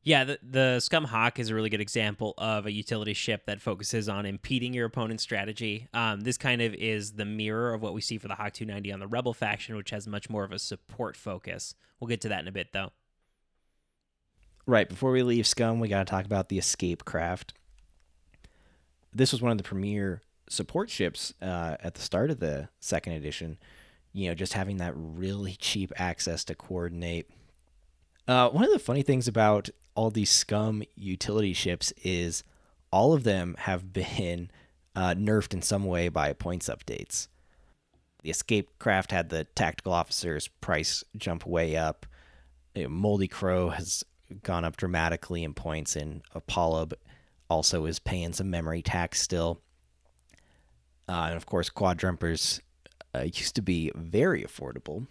Yeah, 0.03 0.23
the, 0.23 0.39
the 0.41 0.79
Scum 0.79 1.03
Hawk 1.03 1.37
is 1.37 1.49
a 1.49 1.55
really 1.55 1.69
good 1.69 1.81
example 1.81 2.33
of 2.37 2.65
a 2.65 2.71
utility 2.71 3.13
ship 3.13 3.45
that 3.45 3.61
focuses 3.61 4.09
on 4.09 4.25
impeding 4.25 4.73
your 4.73 4.87
opponent's 4.87 5.21
strategy. 5.21 5.87
Um, 5.93 6.21
this 6.21 6.39
kind 6.39 6.59
of 6.61 6.73
is 6.73 7.13
the 7.13 7.25
mirror 7.25 7.73
of 7.73 7.83
what 7.83 7.93
we 7.93 8.01
see 8.01 8.17
for 8.17 8.27
the 8.27 8.33
Hawk 8.33 8.53
290 8.53 8.91
on 8.91 8.99
the 8.99 9.05
Rebel 9.05 9.33
faction, 9.33 9.75
which 9.75 9.91
has 9.91 10.07
much 10.07 10.27
more 10.27 10.43
of 10.43 10.51
a 10.51 10.57
support 10.57 11.15
focus. 11.15 11.75
We'll 11.99 12.07
get 12.07 12.21
to 12.21 12.29
that 12.29 12.39
in 12.39 12.47
a 12.47 12.51
bit, 12.51 12.73
though. 12.73 12.91
Right, 14.65 14.89
before 14.89 15.11
we 15.11 15.21
leave 15.21 15.45
Scum, 15.45 15.79
we 15.79 15.87
got 15.87 16.07
to 16.07 16.09
talk 16.09 16.25
about 16.25 16.49
the 16.49 16.57
Escape 16.57 17.05
Craft. 17.05 17.53
This 19.13 19.31
was 19.31 19.41
one 19.41 19.51
of 19.51 19.57
the 19.59 19.63
premier 19.63 20.23
support 20.49 20.89
ships 20.89 21.33
uh, 21.43 21.77
at 21.79 21.93
the 21.93 22.01
start 22.01 22.31
of 22.31 22.39
the 22.39 22.69
second 22.79 23.13
edition. 23.13 23.57
You 24.13 24.29
know, 24.29 24.35
just 24.35 24.53
having 24.53 24.77
that 24.77 24.93
really 24.95 25.55
cheap 25.59 25.91
access 25.95 26.43
to 26.45 26.55
coordinate. 26.55 27.29
Uh, 28.27 28.49
one 28.49 28.63
of 28.63 28.71
the 28.71 28.79
funny 28.79 29.03
things 29.03 29.27
about 29.27 29.69
all 29.95 30.09
these 30.09 30.29
scum 30.29 30.83
utility 30.95 31.53
ships 31.53 31.91
is 32.03 32.43
all 32.91 33.13
of 33.13 33.23
them 33.23 33.55
have 33.59 33.93
been 33.93 34.49
uh, 34.95 35.13
nerfed 35.15 35.53
in 35.53 35.61
some 35.61 35.85
way 35.85 36.09
by 36.09 36.33
points 36.33 36.69
updates. 36.69 37.27
The 38.23 38.29
escape 38.29 38.69
craft 38.77 39.11
had 39.11 39.29
the 39.29 39.45
tactical 39.55 39.93
officer's 39.93 40.47
price 40.47 41.03
jump 41.17 41.45
way 41.45 41.75
up. 41.75 42.05
You 42.75 42.83
know, 42.83 42.89
Moldy 42.89 43.27
Crow 43.27 43.69
has 43.69 44.03
gone 44.43 44.63
up 44.63 44.77
dramatically 44.77 45.43
in 45.43 45.53
points, 45.53 45.95
and 45.95 46.21
Apollo 46.35 46.89
also 47.49 47.85
is 47.85 47.99
paying 47.99 48.33
some 48.33 48.49
memory 48.49 48.81
tax 48.81 49.21
still. 49.21 49.59
Uh, 51.09 51.25
and 51.27 51.35
of 51.35 51.45
course, 51.45 51.69
Quad 51.69 51.99
Jumpers 51.99 52.61
uh, 53.13 53.21
used 53.21 53.55
to 53.55 53.61
be 53.61 53.91
very 53.95 54.43
affordable. 54.43 55.07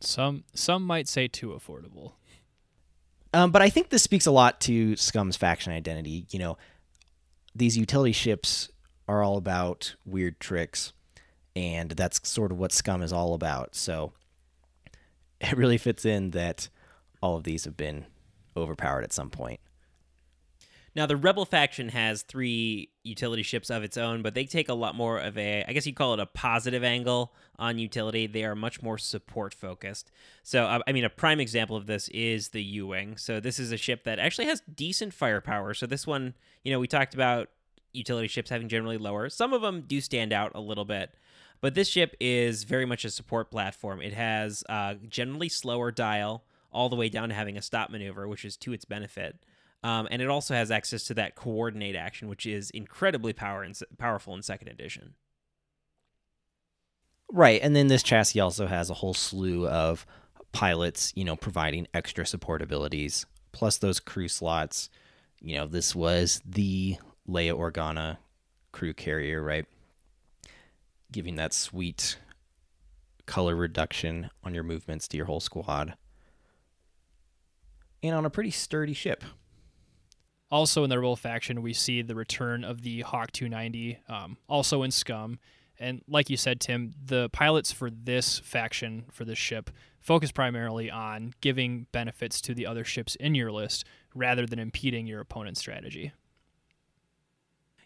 Some 0.00 0.44
some 0.52 0.82
might 0.82 1.08
say 1.08 1.28
too 1.28 1.48
affordable. 1.48 2.12
Um, 3.32 3.50
but 3.50 3.62
I 3.62 3.68
think 3.68 3.90
this 3.90 4.02
speaks 4.02 4.26
a 4.26 4.30
lot 4.30 4.60
to 4.62 4.96
Scum's 4.96 5.36
faction 5.36 5.72
identity. 5.72 6.26
You 6.30 6.38
know, 6.38 6.58
these 7.54 7.76
utility 7.76 8.12
ships 8.12 8.70
are 9.08 9.22
all 9.22 9.36
about 9.36 9.94
weird 10.04 10.40
tricks, 10.40 10.92
and 11.54 11.90
that's 11.90 12.26
sort 12.28 12.52
of 12.52 12.58
what 12.58 12.72
Scum 12.72 13.02
is 13.02 13.12
all 13.12 13.34
about. 13.34 13.74
So 13.74 14.12
it 15.40 15.56
really 15.56 15.78
fits 15.78 16.04
in 16.04 16.30
that 16.30 16.68
all 17.22 17.36
of 17.36 17.44
these 17.44 17.64
have 17.64 17.76
been 17.76 18.06
overpowered 18.56 19.04
at 19.04 19.12
some 19.12 19.30
point. 19.30 19.60
Now, 20.96 21.04
the 21.04 21.16
Rebel 21.16 21.44
faction 21.44 21.90
has 21.90 22.22
three 22.22 22.88
utility 23.04 23.42
ships 23.42 23.68
of 23.68 23.82
its 23.82 23.98
own, 23.98 24.22
but 24.22 24.32
they 24.32 24.46
take 24.46 24.70
a 24.70 24.74
lot 24.74 24.94
more 24.94 25.18
of 25.18 25.36
a, 25.36 25.62
I 25.68 25.74
guess 25.74 25.84
you'd 25.84 25.94
call 25.94 26.14
it 26.14 26.20
a 26.20 26.24
positive 26.24 26.82
angle 26.82 27.34
on 27.58 27.78
utility. 27.78 28.26
They 28.26 28.44
are 28.44 28.54
much 28.54 28.80
more 28.80 28.96
support 28.96 29.52
focused. 29.52 30.10
So, 30.42 30.80
I 30.86 30.92
mean, 30.92 31.04
a 31.04 31.10
prime 31.10 31.38
example 31.38 31.76
of 31.76 31.84
this 31.84 32.08
is 32.08 32.48
the 32.48 32.62
U 32.62 32.86
Wing. 32.86 33.18
So, 33.18 33.40
this 33.40 33.58
is 33.58 33.72
a 33.72 33.76
ship 33.76 34.04
that 34.04 34.18
actually 34.18 34.46
has 34.46 34.62
decent 34.74 35.12
firepower. 35.12 35.74
So, 35.74 35.84
this 35.84 36.06
one, 36.06 36.32
you 36.64 36.72
know, 36.72 36.80
we 36.80 36.86
talked 36.86 37.12
about 37.12 37.50
utility 37.92 38.28
ships 38.28 38.48
having 38.48 38.70
generally 38.70 38.96
lower. 38.96 39.28
Some 39.28 39.52
of 39.52 39.60
them 39.60 39.82
do 39.86 40.00
stand 40.00 40.32
out 40.32 40.52
a 40.54 40.60
little 40.60 40.86
bit. 40.86 41.10
But 41.60 41.74
this 41.74 41.88
ship 41.88 42.16
is 42.20 42.64
very 42.64 42.86
much 42.86 43.04
a 43.04 43.10
support 43.10 43.50
platform. 43.50 44.00
It 44.00 44.14
has 44.14 44.64
uh, 44.66 44.94
generally 45.06 45.50
slower 45.50 45.90
dial 45.90 46.44
all 46.72 46.88
the 46.88 46.96
way 46.96 47.10
down 47.10 47.28
to 47.28 47.34
having 47.34 47.58
a 47.58 47.62
stop 47.62 47.90
maneuver, 47.90 48.26
which 48.26 48.46
is 48.46 48.56
to 48.58 48.72
its 48.72 48.86
benefit. 48.86 49.36
Um, 49.82 50.08
and 50.10 50.20
it 50.20 50.28
also 50.28 50.54
has 50.54 50.70
access 50.70 51.04
to 51.04 51.14
that 51.14 51.36
coordinate 51.36 51.94
action, 51.94 52.28
which 52.28 52.46
is 52.46 52.70
incredibly 52.70 53.32
power 53.32 53.62
in, 53.62 53.72
powerful 53.98 54.34
in 54.34 54.42
second 54.42 54.68
edition. 54.68 55.14
Right, 57.30 57.60
and 57.62 57.74
then 57.74 57.88
this 57.88 58.02
chassis 58.02 58.40
also 58.40 58.66
has 58.66 58.88
a 58.88 58.94
whole 58.94 59.14
slew 59.14 59.66
of 59.68 60.06
pilots, 60.52 61.12
you 61.14 61.24
know, 61.24 61.36
providing 61.36 61.86
extra 61.92 62.24
support 62.26 62.62
abilities, 62.62 63.26
plus 63.52 63.76
those 63.78 64.00
crew 64.00 64.28
slots. 64.28 64.90
You 65.40 65.58
know, 65.58 65.66
this 65.66 65.94
was 65.94 66.40
the 66.46 66.96
Leia 67.28 67.52
Organa 67.52 68.18
crew 68.72 68.94
carrier, 68.94 69.42
right? 69.42 69.66
Giving 71.12 71.36
that 71.36 71.52
sweet 71.52 72.18
color 73.26 73.56
reduction 73.56 74.30
on 74.44 74.54
your 74.54 74.62
movements 74.62 75.08
to 75.08 75.16
your 75.16 75.26
whole 75.26 75.40
squad. 75.40 75.94
And 78.02 78.14
on 78.14 78.24
a 78.24 78.30
pretty 78.30 78.50
sturdy 78.50 78.94
ship. 78.94 79.24
Also 80.50 80.84
in 80.84 80.90
the 80.90 80.98
Rebel 80.98 81.16
faction, 81.16 81.62
we 81.62 81.72
see 81.72 82.02
the 82.02 82.14
return 82.14 82.62
of 82.62 82.82
the 82.82 83.00
Hawk 83.00 83.32
290, 83.32 83.98
um, 84.08 84.36
also 84.48 84.82
in 84.82 84.90
Scum. 84.90 85.38
And 85.78 86.02
like 86.08 86.30
you 86.30 86.36
said, 86.36 86.60
Tim, 86.60 86.94
the 87.04 87.28
pilots 87.30 87.72
for 87.72 87.90
this 87.90 88.38
faction, 88.38 89.04
for 89.10 89.24
this 89.24 89.38
ship, 89.38 89.70
focus 90.00 90.30
primarily 90.30 90.90
on 90.90 91.34
giving 91.40 91.86
benefits 91.92 92.40
to 92.42 92.54
the 92.54 92.66
other 92.66 92.84
ships 92.84 93.16
in 93.16 93.34
your 93.34 93.52
list 93.52 93.84
rather 94.14 94.46
than 94.46 94.58
impeding 94.58 95.06
your 95.06 95.20
opponent's 95.20 95.60
strategy. 95.60 96.12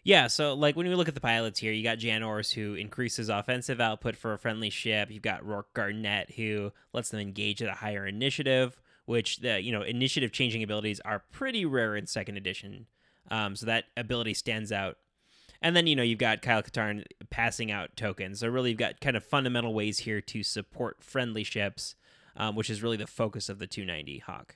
Yeah, 0.03 0.27
so 0.27 0.53
like 0.55 0.75
when 0.75 0.87
we 0.87 0.95
look 0.95 1.07
at 1.07 1.13
the 1.13 1.21
pilots 1.21 1.59
here, 1.59 1.71
you 1.71 1.83
got 1.83 1.99
Jan 1.99 2.23
Ors 2.23 2.51
who 2.51 2.73
increases 2.73 3.29
offensive 3.29 3.79
output 3.79 4.15
for 4.15 4.33
a 4.33 4.37
friendly 4.37 4.69
ship. 4.69 5.11
You've 5.11 5.21
got 5.21 5.43
Roark 5.43 5.65
Garnet 5.73 6.31
who 6.35 6.71
lets 6.93 7.09
them 7.09 7.19
engage 7.19 7.61
at 7.61 7.69
a 7.69 7.73
higher 7.73 8.07
initiative 8.07 8.81
which 9.11 9.39
the 9.39 9.61
you 9.61 9.73
know 9.73 9.81
initiative 9.81 10.31
changing 10.31 10.63
abilities 10.63 11.01
are 11.01 11.23
pretty 11.31 11.65
rare 11.65 11.97
in 11.97 12.07
second 12.07 12.37
edition. 12.37 12.87
Um, 13.29 13.57
so 13.57 13.65
that 13.65 13.85
ability 13.97 14.33
stands 14.33 14.71
out. 14.71 14.95
And 15.61 15.75
then 15.75 15.85
you 15.85 15.97
know 15.97 16.01
you've 16.01 16.17
got 16.17 16.41
Kyle 16.41 16.63
Katarn 16.63 17.03
passing 17.29 17.71
out 17.71 17.97
tokens. 17.97 18.39
So 18.39 18.47
really 18.47 18.69
you've 18.69 18.79
got 18.79 19.01
kind 19.01 19.17
of 19.17 19.25
fundamental 19.25 19.73
ways 19.73 19.99
here 19.99 20.21
to 20.21 20.43
support 20.43 21.03
friendly 21.03 21.43
ships, 21.43 21.95
um, 22.37 22.55
which 22.55 22.69
is 22.69 22.81
really 22.81 22.95
the 22.95 23.05
focus 23.05 23.49
of 23.49 23.59
the 23.59 23.67
290 23.67 24.19
Hawk. 24.19 24.55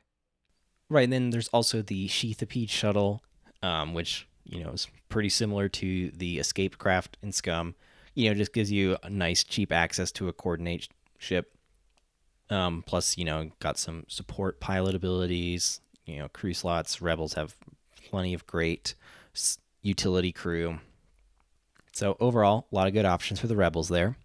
Right, 0.89 1.03
and 1.03 1.11
then 1.11 1.29
there's 1.31 1.49
also 1.49 1.81
the 1.81 2.07
Sheathipede 2.07 2.69
shuttle, 2.69 3.21
um, 3.61 3.93
which 3.93 4.25
you 4.45 4.63
know 4.63 4.69
is 4.69 4.87
pretty 5.09 5.29
similar 5.29 5.67
to 5.67 6.11
the 6.11 6.39
Escape 6.39 6.77
Craft 6.77 7.17
in 7.21 7.33
Scum. 7.33 7.75
You 8.13 8.29
know, 8.29 8.35
just 8.35 8.53
gives 8.53 8.71
you 8.71 8.95
a 9.03 9.09
nice 9.09 9.43
cheap 9.43 9.73
access 9.73 10.13
to 10.13 10.29
a 10.29 10.33
coordinate 10.33 10.87
ship. 11.17 11.54
Um, 12.49 12.83
plus, 12.85 13.17
you 13.17 13.25
know, 13.25 13.51
got 13.59 13.77
some 13.77 14.05
support 14.07 14.59
pilot 14.59 14.95
abilities. 14.95 15.81
You 16.05 16.19
know, 16.19 16.29
crew 16.29 16.53
slots. 16.53 17.01
Rebels 17.01 17.33
have 17.33 17.55
plenty 18.09 18.33
of 18.33 18.45
great 18.45 18.95
utility 19.81 20.31
crew. 20.31 20.79
So 21.91 22.17
overall, 22.19 22.67
a 22.71 22.75
lot 22.75 22.87
of 22.87 22.93
good 22.93 23.05
options 23.05 23.39
for 23.39 23.47
the 23.47 23.55
Rebels 23.55 23.87
there. 23.87 24.17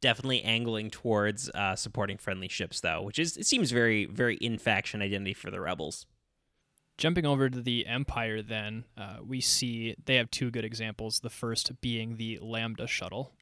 Definitely 0.00 0.42
angling 0.42 0.90
towards 0.90 1.50
uh, 1.50 1.74
supporting 1.74 2.16
friendly 2.16 2.48
ships, 2.48 2.80
though, 2.80 3.02
which 3.02 3.18
is 3.18 3.36
it 3.36 3.46
seems 3.46 3.72
very, 3.72 4.04
very 4.04 4.36
in 4.36 4.58
faction 4.58 5.02
identity 5.02 5.34
for 5.34 5.50
the 5.50 5.60
Rebels. 5.60 6.06
Jumping 6.96 7.26
over 7.26 7.50
to 7.50 7.60
the 7.60 7.86
Empire, 7.86 8.40
then 8.40 8.84
uh, 8.96 9.16
we 9.26 9.40
see 9.40 9.96
they 10.06 10.14
have 10.16 10.30
two 10.30 10.50
good 10.50 10.64
examples. 10.64 11.20
The 11.20 11.28
first 11.28 11.80
being 11.80 12.16
the 12.16 12.38
Lambda 12.40 12.86
shuttle, 12.86 13.32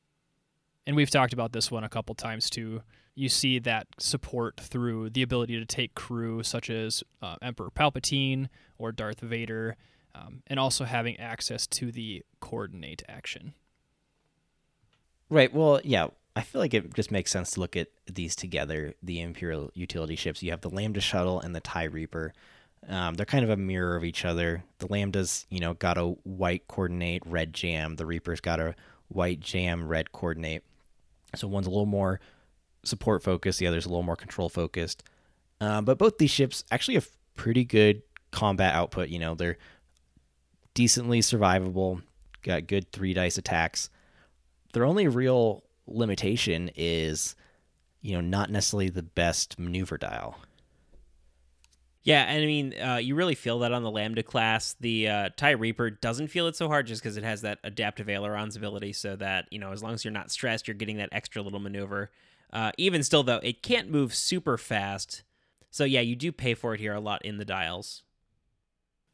and 0.86 0.96
we've 0.96 1.10
talked 1.10 1.32
about 1.32 1.52
this 1.52 1.70
one 1.70 1.84
a 1.84 1.88
couple 1.88 2.14
times 2.14 2.48
too 2.50 2.82
you 3.14 3.28
see 3.28 3.58
that 3.60 3.86
support 3.98 4.60
through 4.60 5.10
the 5.10 5.22
ability 5.22 5.58
to 5.58 5.64
take 5.64 5.94
crew 5.94 6.42
such 6.42 6.68
as 6.68 7.02
uh, 7.22 7.36
Emperor 7.40 7.70
Palpatine 7.70 8.48
or 8.78 8.92
Darth 8.92 9.20
Vader, 9.20 9.76
um, 10.14 10.42
and 10.46 10.58
also 10.58 10.84
having 10.84 11.18
access 11.18 11.66
to 11.66 11.92
the 11.92 12.24
coordinate 12.40 13.02
action. 13.08 13.54
Right. 15.28 15.52
Well, 15.52 15.80
yeah. 15.84 16.08
I 16.36 16.40
feel 16.40 16.60
like 16.60 16.74
it 16.74 16.92
just 16.94 17.12
makes 17.12 17.30
sense 17.30 17.52
to 17.52 17.60
look 17.60 17.76
at 17.76 17.88
these 18.06 18.34
together. 18.34 18.94
The 19.00 19.20
Imperial 19.20 19.70
utility 19.74 20.16
ships. 20.16 20.42
You 20.42 20.50
have 20.50 20.62
the 20.62 20.68
Lambda 20.68 21.00
shuttle 21.00 21.38
and 21.38 21.54
the 21.54 21.60
Tie 21.60 21.84
Reaper. 21.84 22.32
Um, 22.88 23.14
they're 23.14 23.24
kind 23.24 23.44
of 23.44 23.50
a 23.50 23.56
mirror 23.56 23.94
of 23.94 24.02
each 24.02 24.24
other. 24.24 24.64
The 24.78 24.88
Lambdas, 24.88 25.46
you 25.48 25.60
know, 25.60 25.74
got 25.74 25.96
a 25.96 26.06
white 26.24 26.66
coordinate, 26.66 27.22
red 27.24 27.54
jam. 27.54 27.94
The 27.94 28.04
Reaper's 28.04 28.40
got 28.40 28.58
a 28.58 28.74
white 29.06 29.38
jam, 29.38 29.86
red 29.86 30.10
coordinate. 30.10 30.64
So 31.38 31.48
one's 31.48 31.66
a 31.66 31.70
little 31.70 31.86
more 31.86 32.20
support 32.84 33.22
focused, 33.22 33.58
the 33.58 33.66
other's 33.66 33.86
a 33.86 33.88
little 33.88 34.02
more 34.02 34.16
control 34.16 34.48
focused. 34.48 35.02
Um, 35.60 35.84
but 35.84 35.98
both 35.98 36.18
these 36.18 36.30
ships 36.30 36.64
actually 36.70 36.94
have 36.94 37.08
pretty 37.34 37.64
good 37.64 38.02
combat 38.30 38.74
output. 38.74 39.08
You 39.08 39.18
know, 39.18 39.34
they're 39.34 39.58
decently 40.74 41.20
survivable, 41.20 42.02
got 42.42 42.66
good 42.66 42.90
three 42.92 43.14
dice 43.14 43.38
attacks. 43.38 43.90
Their 44.72 44.84
only 44.84 45.08
real 45.08 45.64
limitation 45.86 46.70
is, 46.74 47.36
you 48.02 48.14
know, 48.14 48.20
not 48.20 48.50
necessarily 48.50 48.90
the 48.90 49.02
best 49.02 49.58
maneuver 49.58 49.96
dial. 49.96 50.36
Yeah, 52.04 52.22
and 52.24 52.42
I 52.42 52.46
mean, 52.46 52.74
uh, 52.78 52.96
you 52.96 53.14
really 53.14 53.34
feel 53.34 53.60
that 53.60 53.72
on 53.72 53.82
the 53.82 53.90
Lambda 53.90 54.22
class. 54.22 54.76
The 54.78 55.08
uh, 55.08 55.28
TIE 55.36 55.52
Reaper 55.52 55.88
doesn't 55.88 56.28
feel 56.28 56.46
it 56.46 56.54
so 56.54 56.68
hard 56.68 56.86
just 56.86 57.02
because 57.02 57.16
it 57.16 57.24
has 57.24 57.40
that 57.40 57.58
adaptive 57.64 58.10
ailerons 58.10 58.56
ability, 58.56 58.92
so 58.92 59.16
that 59.16 59.46
you 59.50 59.58
know, 59.58 59.72
as 59.72 59.82
long 59.82 59.94
as 59.94 60.04
you're 60.04 60.12
not 60.12 60.30
stressed, 60.30 60.68
you're 60.68 60.74
getting 60.74 60.98
that 60.98 61.08
extra 61.12 61.40
little 61.40 61.60
maneuver. 61.60 62.10
Uh, 62.52 62.72
even 62.76 63.02
still, 63.02 63.22
though, 63.22 63.40
it 63.42 63.62
can't 63.62 63.90
move 63.90 64.14
super 64.14 64.58
fast, 64.58 65.24
so 65.70 65.84
yeah, 65.84 66.00
you 66.02 66.14
do 66.14 66.30
pay 66.30 66.52
for 66.52 66.74
it 66.74 66.80
here 66.80 66.94
a 66.94 67.00
lot 67.00 67.24
in 67.24 67.38
the 67.38 67.44
dials. 67.44 68.02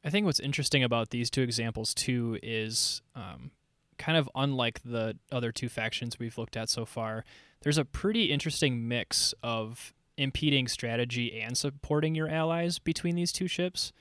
I 0.05 0.11
think 0.11 0.27
what's 0.27 0.41
interesting 0.41 0.83
about 0.83 1.11
these 1.11 1.31
two 1.31 1.43
examples 1.43 1.95
too 1.95 2.39
is 2.43 3.03
um, 3.15 3.53
kind 3.99 4.19
of 4.19 4.29
unlike 4.35 4.81
the 4.83 5.17
other 5.31 5.53
two 5.53 5.69
factions 5.69 6.19
we've 6.19 6.39
looked 6.39 6.57
at 6.57 6.69
so 6.69 6.85
far. 6.85 7.25
There's 7.63 7.79
a 7.79 7.85
pretty 7.85 8.25
interesting 8.25 8.89
mix 8.89 9.33
of 9.43 9.93
impeding 10.21 10.69
strategy 10.69 11.41
and 11.41 11.57
supporting 11.57 12.15
your 12.15 12.29
allies 12.29 12.79
between 12.79 13.17
these 13.17 13.33
two 13.33 13.49
ships. 13.49 13.93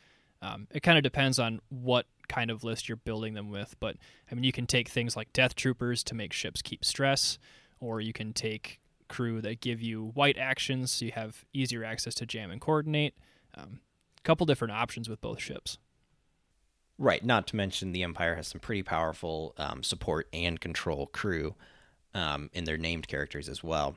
Um, 0.42 0.68
it 0.72 0.84
kind 0.84 0.98
of 0.98 1.04
depends 1.04 1.40
on 1.40 1.62
what 1.70 2.06
kind 2.28 2.52
of 2.52 2.64
list 2.64 2.88
you're 2.88 2.98
building 2.98 3.34
them 3.34 3.50
with, 3.50 3.76
but 3.80 3.96
I 4.32 4.36
mean, 4.36 4.44
you 4.44 4.52
can 4.52 4.68
take 4.68 4.90
things 4.90 5.16
like 5.16 5.34
death 5.34 5.56
troopers 5.56 6.04
to 6.04 6.16
make 6.16 6.34
ships 6.34 6.62
keep 6.62 6.84
stress, 6.84 7.40
or 7.80 8.02
you 8.02 8.14
can 8.14 8.34
take 8.34 8.80
crew 9.08 9.42
that 9.42 9.62
give 9.62 9.82
you 9.82 10.12
white 10.14 10.38
actions 10.38 10.92
so 10.92 11.06
you 11.06 11.12
have 11.14 11.46
easier 11.54 11.84
access 11.84 12.14
to 12.16 12.26
jam 12.26 12.52
and 12.52 12.62
coordinate. 12.62 13.16
A 13.56 13.62
um, 13.62 13.80
couple 14.24 14.46
different 14.46 14.74
options 14.74 15.10
with 15.10 15.22
both 15.22 15.42
ships. 15.42 15.78
Right. 16.98 17.24
Not 17.24 17.48
to 17.48 17.56
mention 17.56 17.94
the 17.94 18.04
Empire 18.04 18.36
has 18.36 18.50
some 18.50 18.60
pretty 18.60 18.84
powerful 18.84 19.54
um, 19.58 19.84
support 19.84 20.28
and 20.34 20.60
control 20.60 21.08
crew 21.08 21.56
um, 22.14 22.50
in 22.54 22.66
their 22.66 22.78
named 22.78 23.08
characters 23.08 23.48
as 23.48 23.64
well. 23.64 23.96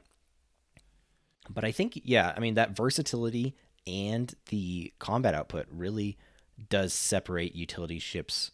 But 1.52 1.64
I 1.64 1.72
think, 1.72 2.00
yeah, 2.04 2.32
I 2.36 2.40
mean, 2.40 2.54
that 2.54 2.76
versatility 2.76 3.54
and 3.86 4.34
the 4.48 4.92
combat 4.98 5.34
output 5.34 5.66
really 5.70 6.16
does 6.68 6.92
separate 6.94 7.54
utility 7.54 7.98
ships 7.98 8.50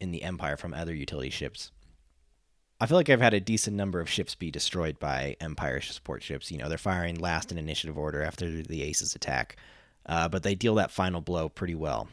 in 0.00 0.10
the 0.10 0.22
Empire 0.22 0.56
from 0.56 0.74
other 0.74 0.94
utility 0.94 1.30
ships. 1.30 1.70
I 2.80 2.86
feel 2.86 2.96
like 2.96 3.08
I've 3.08 3.20
had 3.20 3.34
a 3.34 3.40
decent 3.40 3.76
number 3.76 4.00
of 4.00 4.10
ships 4.10 4.34
be 4.34 4.50
destroyed 4.50 4.98
by 4.98 5.36
Empire 5.40 5.80
support 5.80 6.22
ships. 6.22 6.50
You 6.50 6.58
know, 6.58 6.68
they're 6.68 6.78
firing 6.78 7.14
last 7.14 7.52
in 7.52 7.58
initiative 7.58 7.96
order 7.96 8.22
after 8.22 8.50
the 8.62 8.82
Aces 8.82 9.14
attack, 9.14 9.56
uh, 10.06 10.28
but 10.28 10.42
they 10.42 10.56
deal 10.56 10.74
that 10.74 10.90
final 10.90 11.20
blow 11.20 11.48
pretty 11.48 11.76
well. 11.76 12.08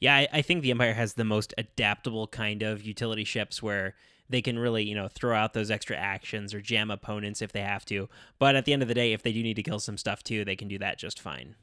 Yeah, 0.00 0.14
I, 0.14 0.28
I 0.34 0.42
think 0.42 0.62
the 0.62 0.70
Empire 0.70 0.92
has 0.92 1.14
the 1.14 1.24
most 1.24 1.54
adaptable 1.56 2.26
kind 2.26 2.62
of 2.62 2.82
utility 2.82 3.24
ships 3.24 3.62
where 3.62 3.94
they 4.30 4.42
can 4.42 4.58
really, 4.58 4.84
you 4.84 4.94
know, 4.94 5.08
throw 5.08 5.36
out 5.36 5.54
those 5.54 5.70
extra 5.70 5.96
actions 5.96 6.52
or 6.52 6.60
jam 6.60 6.90
opponents 6.90 7.40
if 7.40 7.52
they 7.52 7.62
have 7.62 7.84
to. 7.86 8.08
But 8.38 8.56
at 8.56 8.64
the 8.64 8.72
end 8.72 8.82
of 8.82 8.88
the 8.88 8.94
day, 8.94 9.12
if 9.12 9.22
they 9.22 9.32
do 9.32 9.42
need 9.42 9.54
to 9.54 9.62
kill 9.62 9.80
some 9.80 9.96
stuff 9.96 10.22
too, 10.22 10.44
they 10.44 10.56
can 10.56 10.68
do 10.68 10.78
that 10.78 10.98
just 10.98 11.20
fine. 11.20 11.54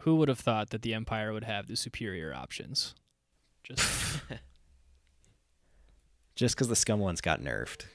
Who 0.00 0.16
would 0.16 0.28
have 0.28 0.38
thought 0.38 0.70
that 0.70 0.82
the 0.82 0.94
Empire 0.94 1.32
would 1.32 1.44
have 1.44 1.66
the 1.66 1.76
superior 1.76 2.32
options? 2.32 2.94
Just 3.64 4.22
just 6.36 6.54
because 6.54 6.68
the 6.68 6.76
scum 6.76 7.00
ones 7.00 7.20
got 7.20 7.42
nerfed. 7.42 7.86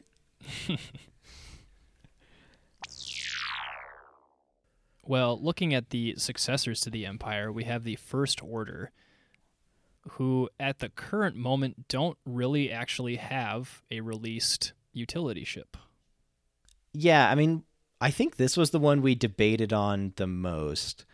well, 5.05 5.39
looking 5.41 5.73
at 5.73 5.91
the 5.91 6.15
successors 6.17 6.81
to 6.81 6.89
the 6.89 7.05
Empire, 7.05 7.51
we 7.51 7.63
have 7.63 7.85
the 7.85 7.95
First 7.95 8.43
Order, 8.43 8.91
who 10.11 10.49
at 10.59 10.79
the 10.79 10.89
current 10.89 11.35
moment 11.35 11.87
don't 11.87 12.17
really 12.25 12.71
actually 12.71 13.17
have 13.17 13.81
a 13.91 14.01
released 14.01 14.73
utility 14.93 15.43
ship. 15.43 15.77
Yeah, 16.93 17.29
I 17.29 17.35
mean, 17.35 17.63
I 17.99 18.11
think 18.11 18.35
this 18.35 18.57
was 18.57 18.71
the 18.71 18.79
one 18.79 19.01
we 19.01 19.15
debated 19.15 19.71
on 19.71 20.13
the 20.15 20.27
most 20.27 21.05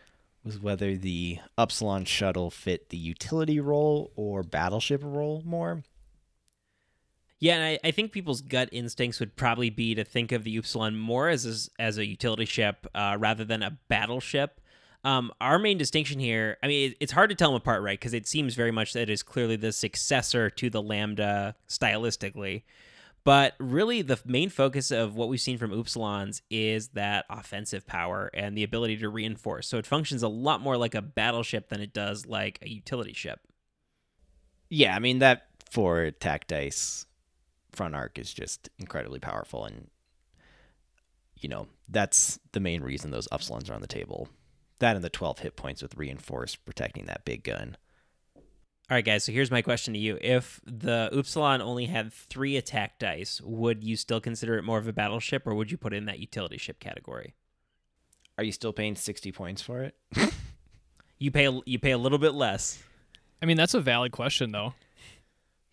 was 0.43 0.60
whether 0.60 0.95
the 0.95 1.39
Upsilon 1.58 2.06
shuttle 2.06 2.50
fit 2.50 2.89
the 2.89 2.97
utility 2.97 3.60
role 3.60 4.12
or 4.15 4.43
battleship 4.43 5.02
role 5.04 5.43
more. 5.45 5.84
Yeah, 7.39 7.56
and 7.56 7.63
I, 7.63 7.88
I, 7.88 7.91
think 7.91 8.12
people's 8.12 8.41
gut 8.41 8.69
instincts 8.71 9.19
would 9.19 9.36
probably 9.36 9.69
be 9.69 9.93
to 9.93 10.04
think 10.04 10.32
of 10.32 10.43
the 10.43 10.58
Upsilon 10.58 10.97
more 10.97 11.30
as 11.30 11.45
a, 11.45 11.82
as 11.82 12.00
a 12.00 12.06
utility 12.06 12.45
ship 12.45 12.88
uh, 12.95 13.15
rather 13.19 13.45
than 13.45 13.62
a 13.62 13.78
battleship. 13.89 14.60
Um, 15.03 15.31
our 15.39 15.60
main 15.60 15.77
distinction 15.77 16.19
here, 16.19 16.57
I 16.62 16.67
mean, 16.67 16.91
it, 16.91 16.97
it's 16.99 17.12
hard 17.12 17.29
to 17.29 17.36
tell 17.36 17.51
them 17.51 17.57
apart, 17.57 17.81
right? 17.81 17.97
Because 17.97 18.13
it 18.13 18.27
seems 18.27 18.55
very 18.55 18.71
much 18.71 18.93
that 18.93 19.03
it 19.03 19.10
is 19.10 19.23
clearly 19.23 19.55
the 19.55 19.71
successor 19.71 20.49
to 20.49 20.69
the 20.69 20.81
Lambda 20.81 21.55
stylistically. 21.69 22.63
But 23.23 23.55
really, 23.60 24.01
the 24.01 24.19
main 24.25 24.49
focus 24.49 24.89
of 24.89 25.15
what 25.15 25.27
we've 25.27 25.41
seen 25.41 25.57
from 25.57 25.71
Upsilons 25.71 26.41
is 26.49 26.89
that 26.89 27.25
offensive 27.29 27.86
power 27.86 28.31
and 28.33 28.57
the 28.57 28.63
ability 28.63 28.97
to 28.97 29.10
reinforce. 29.10 29.67
So 29.67 29.77
it 29.77 29.86
functions 29.86 30.23
a 30.23 30.29
lot 30.29 30.62
more 30.62 30.77
like 30.77 30.95
a 30.95 31.01
battleship 31.01 31.67
than 31.67 31.81
it 31.81 31.93
does 31.93 32.25
like 32.25 32.60
a 32.62 32.69
utility 32.69 33.12
ship. 33.12 33.41
Yeah, 34.69 34.95
I 34.95 34.99
mean, 34.99 35.19
that 35.19 35.47
four 35.69 36.03
attack 36.03 36.47
dice 36.47 37.05
front 37.73 37.95
arc 37.95 38.17
is 38.17 38.33
just 38.33 38.69
incredibly 38.79 39.19
powerful. 39.19 39.65
And, 39.65 39.89
you 41.36 41.49
know, 41.49 41.67
that's 41.89 42.39
the 42.53 42.62
main 42.62 42.81
reason 42.81 43.12
those 43.12 43.27
Upsilons 43.27 43.69
are 43.69 43.73
on 43.73 43.81
the 43.81 43.88
table. 43.88 44.29
That 44.80 44.96
and 44.96 45.04
the 45.04 45.10
12 45.10 45.40
hit 45.40 45.56
points 45.56 45.82
with 45.82 45.98
reinforce 45.98 46.56
protecting 46.56 47.06
that 47.06 47.26
big 47.26 47.44
gun. 47.44 47.78
All 48.90 48.96
right, 48.96 49.04
guys. 49.04 49.26
So 49.26 49.34
here's 49.34 49.52
my 49.52 49.62
question 49.62 49.94
to 49.96 50.00
you: 50.00 50.18
If 50.22 50.62
the 50.66 51.10
Upsilon 51.12 51.62
only 51.62 51.88
had 51.88 52.13
three 52.13 52.56
attack 52.56 53.00
dice, 53.00 53.42
would 53.44 53.84
you 53.84 53.98
still 53.98 54.22
consider 54.22 54.58
it 54.58 54.63
more 54.63 54.78
of 54.78 54.88
a 54.88 54.94
battleship, 54.94 55.46
or 55.46 55.54
would 55.56 55.72
you 55.72 55.78
put 55.78 55.94
it 55.94 55.98
in 55.98 56.06
that 56.06 56.20
utility 56.20 56.58
ship 56.58 56.80
category? 56.80 57.36
Are 58.38 58.46
you 58.46 58.54
still 58.54 58.72
paying 58.72 58.96
sixty 58.96 59.32
points 59.34 59.62
for 59.62 59.84
it? 59.84 59.96
you 61.20 61.32
pay 61.32 61.50
you 61.66 61.80
pay 61.80 61.92
a 61.92 61.98
little 61.98 62.18
bit 62.18 62.34
less. 62.34 62.82
I 63.42 63.46
mean, 63.46 63.58
that's 63.58 63.74
a 63.74 63.82
valid 63.82 64.13
question, 64.13 64.54
though. 64.54 64.74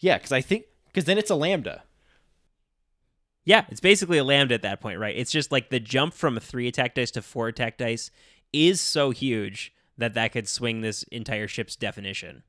Yeah, 0.01 0.19
because 0.19 0.33
I 0.33 0.41
think 0.41 0.65
because 0.87 1.05
then 1.05 1.17
it's 1.17 1.31
a 1.31 1.37
lambda. 1.37 1.85
Yeah, 3.45 3.65
it's 3.69 3.81
basically 3.81 4.19
a 4.19 4.25
lambda 4.25 4.55
at 4.55 4.63
that 4.63 4.81
point, 4.81 4.99
right? 4.99 5.17
It's 5.17 5.31
just 5.31 5.53
like 5.53 5.69
the 5.69 5.79
jump 5.79 6.15
from 6.15 6.37
a 6.37 6.41
three 6.41 6.67
attack 6.67 6.95
dice 6.95 7.11
to 7.13 7.23
four 7.23 7.47
attack 7.47 7.79
dice 7.79 8.11
is 8.55 8.81
so 8.81 9.11
huge 9.11 9.73
that 9.97 10.15
that 10.15 10.33
could 10.33 10.49
swing 10.49 10.81
this 10.81 11.03
entire 11.05 11.49
ship's 11.49 11.77
definition. 11.77 12.43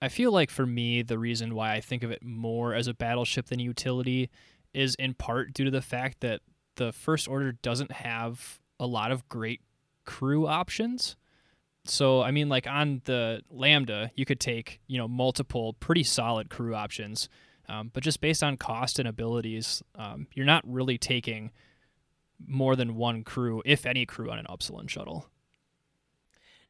I 0.00 0.08
feel 0.08 0.30
like 0.30 0.50
for 0.50 0.66
me, 0.66 1.02
the 1.02 1.18
reason 1.18 1.54
why 1.54 1.72
I 1.72 1.80
think 1.80 2.02
of 2.02 2.10
it 2.10 2.22
more 2.22 2.74
as 2.74 2.86
a 2.86 2.94
battleship 2.94 3.46
than 3.46 3.60
a 3.60 3.62
utility 3.62 4.30
is 4.74 4.94
in 4.96 5.14
part 5.14 5.54
due 5.54 5.64
to 5.64 5.70
the 5.70 5.80
fact 5.80 6.20
that 6.20 6.40
the 6.76 6.92
First 6.92 7.28
Order 7.28 7.52
doesn't 7.52 7.92
have 7.92 8.60
a 8.78 8.86
lot 8.86 9.10
of 9.10 9.26
great 9.28 9.62
crew 10.04 10.46
options. 10.46 11.16
So, 11.84 12.20
I 12.20 12.30
mean, 12.30 12.48
like 12.48 12.66
on 12.66 13.00
the 13.04 13.42
Lambda, 13.50 14.10
you 14.14 14.26
could 14.26 14.40
take, 14.40 14.80
you 14.86 14.98
know, 14.98 15.08
multiple 15.08 15.72
pretty 15.74 16.02
solid 16.02 16.50
crew 16.50 16.74
options. 16.74 17.28
Um, 17.68 17.90
but 17.92 18.02
just 18.02 18.20
based 18.20 18.42
on 18.42 18.56
cost 18.56 18.98
and 18.98 19.08
abilities, 19.08 19.82
um, 19.94 20.26
you're 20.34 20.46
not 20.46 20.62
really 20.66 20.98
taking 20.98 21.52
more 22.44 22.76
than 22.76 22.96
one 22.96 23.24
crew, 23.24 23.62
if 23.64 23.86
any 23.86 24.06
crew, 24.06 24.30
on 24.30 24.38
an 24.38 24.46
Upsilon 24.48 24.86
shuttle. 24.86 25.28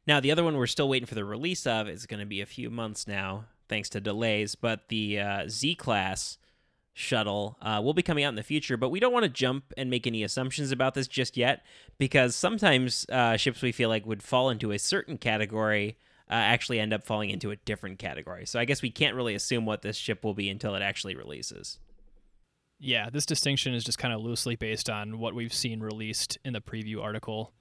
Now, 0.05 0.19
the 0.19 0.31
other 0.31 0.43
one 0.43 0.55
we're 0.55 0.67
still 0.67 0.87
waiting 0.87 1.05
for 1.05 1.15
the 1.15 1.25
release 1.25 1.67
of 1.67 1.89
is 1.89 2.05
going 2.05 2.21
to 2.21 2.25
be 2.25 2.41
a 2.41 2.45
few 2.45 2.69
months 2.69 3.07
now, 3.07 3.45
thanks 3.67 3.89
to 3.89 3.99
delays. 3.99 4.55
But 4.55 4.87
the 4.87 5.19
uh, 5.19 5.49
Z 5.49 5.75
Class 5.75 6.37
shuttle 6.93 7.57
uh, 7.61 7.79
will 7.83 7.93
be 7.93 8.01
coming 8.01 8.23
out 8.23 8.29
in 8.29 8.35
the 8.35 8.43
future, 8.43 8.75
but 8.75 8.89
we 8.89 8.99
don't 8.99 9.13
want 9.13 9.23
to 9.23 9.29
jump 9.29 9.71
and 9.77 9.89
make 9.89 10.07
any 10.07 10.23
assumptions 10.23 10.71
about 10.71 10.95
this 10.95 11.07
just 11.07 11.37
yet 11.37 11.63
because 11.99 12.35
sometimes 12.35 13.05
uh, 13.09 13.37
ships 13.37 13.61
we 13.61 13.71
feel 13.71 13.89
like 13.89 14.05
would 14.05 14.23
fall 14.23 14.49
into 14.49 14.71
a 14.71 14.79
certain 14.79 15.17
category 15.17 15.97
uh, 16.29 16.33
actually 16.33 16.79
end 16.79 16.93
up 16.93 17.05
falling 17.05 17.29
into 17.29 17.51
a 17.51 17.55
different 17.55 17.99
category. 17.99 18.45
So 18.45 18.59
I 18.59 18.65
guess 18.65 18.81
we 18.81 18.89
can't 18.89 19.15
really 19.15 19.35
assume 19.35 19.65
what 19.65 19.83
this 19.83 19.95
ship 19.95 20.23
will 20.23 20.33
be 20.33 20.49
until 20.49 20.73
it 20.73 20.81
actually 20.81 21.15
releases. 21.15 21.77
Yeah, 22.79 23.09
this 23.09 23.25
distinction 23.25 23.73
is 23.73 23.83
just 23.83 23.97
kind 23.97 24.13
of 24.13 24.21
loosely 24.21 24.55
based 24.55 24.89
on 24.89 25.19
what 25.19 25.33
we've 25.33 25.53
seen 25.53 25.79
released 25.79 26.37
in 26.45 26.53
the 26.53 26.61
preview 26.61 27.01
article 27.01 27.51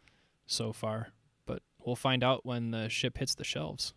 so 0.47 0.73
far, 0.73 1.09
but 1.47 1.63
we'll 1.85 1.97
find 1.97 2.23
out 2.23 2.45
when 2.45 2.71
the 2.71 2.89
ship 2.89 3.19
hits 3.19 3.35
the 3.35 3.45
shelves. 3.45 3.95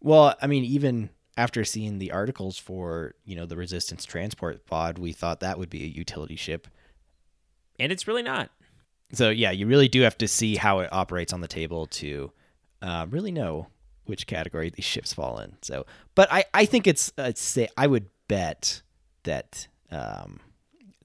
Well, 0.00 0.34
I 0.40 0.46
mean, 0.46 0.64
even 0.64 1.10
after 1.36 1.64
seeing 1.64 1.98
the 1.98 2.10
articles 2.10 2.56
for, 2.56 3.14
you 3.24 3.36
know, 3.36 3.46
the 3.46 3.56
Resistance 3.56 4.04
transport 4.04 4.64
pod, 4.66 4.98
we 4.98 5.12
thought 5.12 5.40
that 5.40 5.58
would 5.58 5.70
be 5.70 5.84
a 5.84 5.88
utility 5.88 6.36
ship. 6.36 6.66
And 7.78 7.92
it's 7.92 8.08
really 8.08 8.22
not. 8.22 8.50
So 9.12 9.30
yeah, 9.30 9.50
you 9.50 9.66
really 9.66 9.88
do 9.88 10.02
have 10.02 10.16
to 10.18 10.28
see 10.28 10.56
how 10.56 10.80
it 10.80 10.92
operates 10.92 11.32
on 11.32 11.40
the 11.40 11.48
table 11.48 11.86
to 11.86 12.30
uh, 12.80 13.06
really 13.10 13.32
know 13.32 13.66
which 14.04 14.26
category 14.26 14.70
these 14.70 14.84
ships 14.84 15.12
fall 15.12 15.38
in. 15.38 15.56
So, 15.62 15.86
but 16.14 16.32
I, 16.32 16.44
I 16.54 16.64
think 16.64 16.86
it's 16.86 17.12
uh, 17.18 17.32
say 17.34 17.68
I 17.76 17.86
would 17.86 18.06
bet 18.28 18.82
that 19.24 19.68
um, 19.90 20.40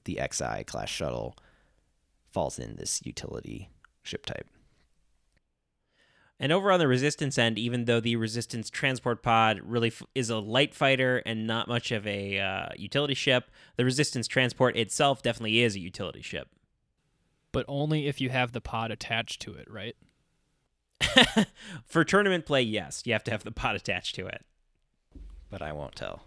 the 0.04 0.20
XI 0.32 0.64
class 0.64 0.88
shuttle 0.88 1.36
falls 2.30 2.58
in 2.58 2.76
this 2.76 3.00
utility 3.04 3.70
ship 4.02 4.26
type. 4.26 4.46
And 6.38 6.52
over 6.52 6.70
on 6.70 6.78
the 6.78 6.86
resistance 6.86 7.38
end, 7.38 7.58
even 7.58 7.86
though 7.86 8.00
the 8.00 8.16
resistance 8.16 8.68
transport 8.68 9.22
pod 9.22 9.60
really 9.62 9.88
f- 9.88 10.02
is 10.14 10.28
a 10.28 10.38
light 10.38 10.74
fighter 10.74 11.22
and 11.24 11.46
not 11.46 11.66
much 11.66 11.90
of 11.90 12.06
a 12.06 12.38
uh, 12.38 12.68
utility 12.76 13.14
ship, 13.14 13.50
the 13.76 13.86
resistance 13.86 14.28
transport 14.28 14.76
itself 14.76 15.22
definitely 15.22 15.62
is 15.62 15.76
a 15.76 15.80
utility 15.80 16.20
ship. 16.20 16.48
But 17.52 17.64
only 17.68 18.06
if 18.06 18.20
you 18.20 18.28
have 18.28 18.52
the 18.52 18.60
pod 18.60 18.90
attached 18.90 19.40
to 19.42 19.54
it, 19.54 19.66
right? 19.70 19.96
For 21.86 22.04
tournament 22.04 22.44
play, 22.44 22.60
yes, 22.60 23.02
you 23.06 23.14
have 23.14 23.24
to 23.24 23.30
have 23.30 23.44
the 23.44 23.50
pod 23.50 23.76
attached 23.76 24.14
to 24.16 24.26
it. 24.26 24.44
But 25.48 25.62
I 25.62 25.72
won't 25.72 25.96
tell. 25.96 26.24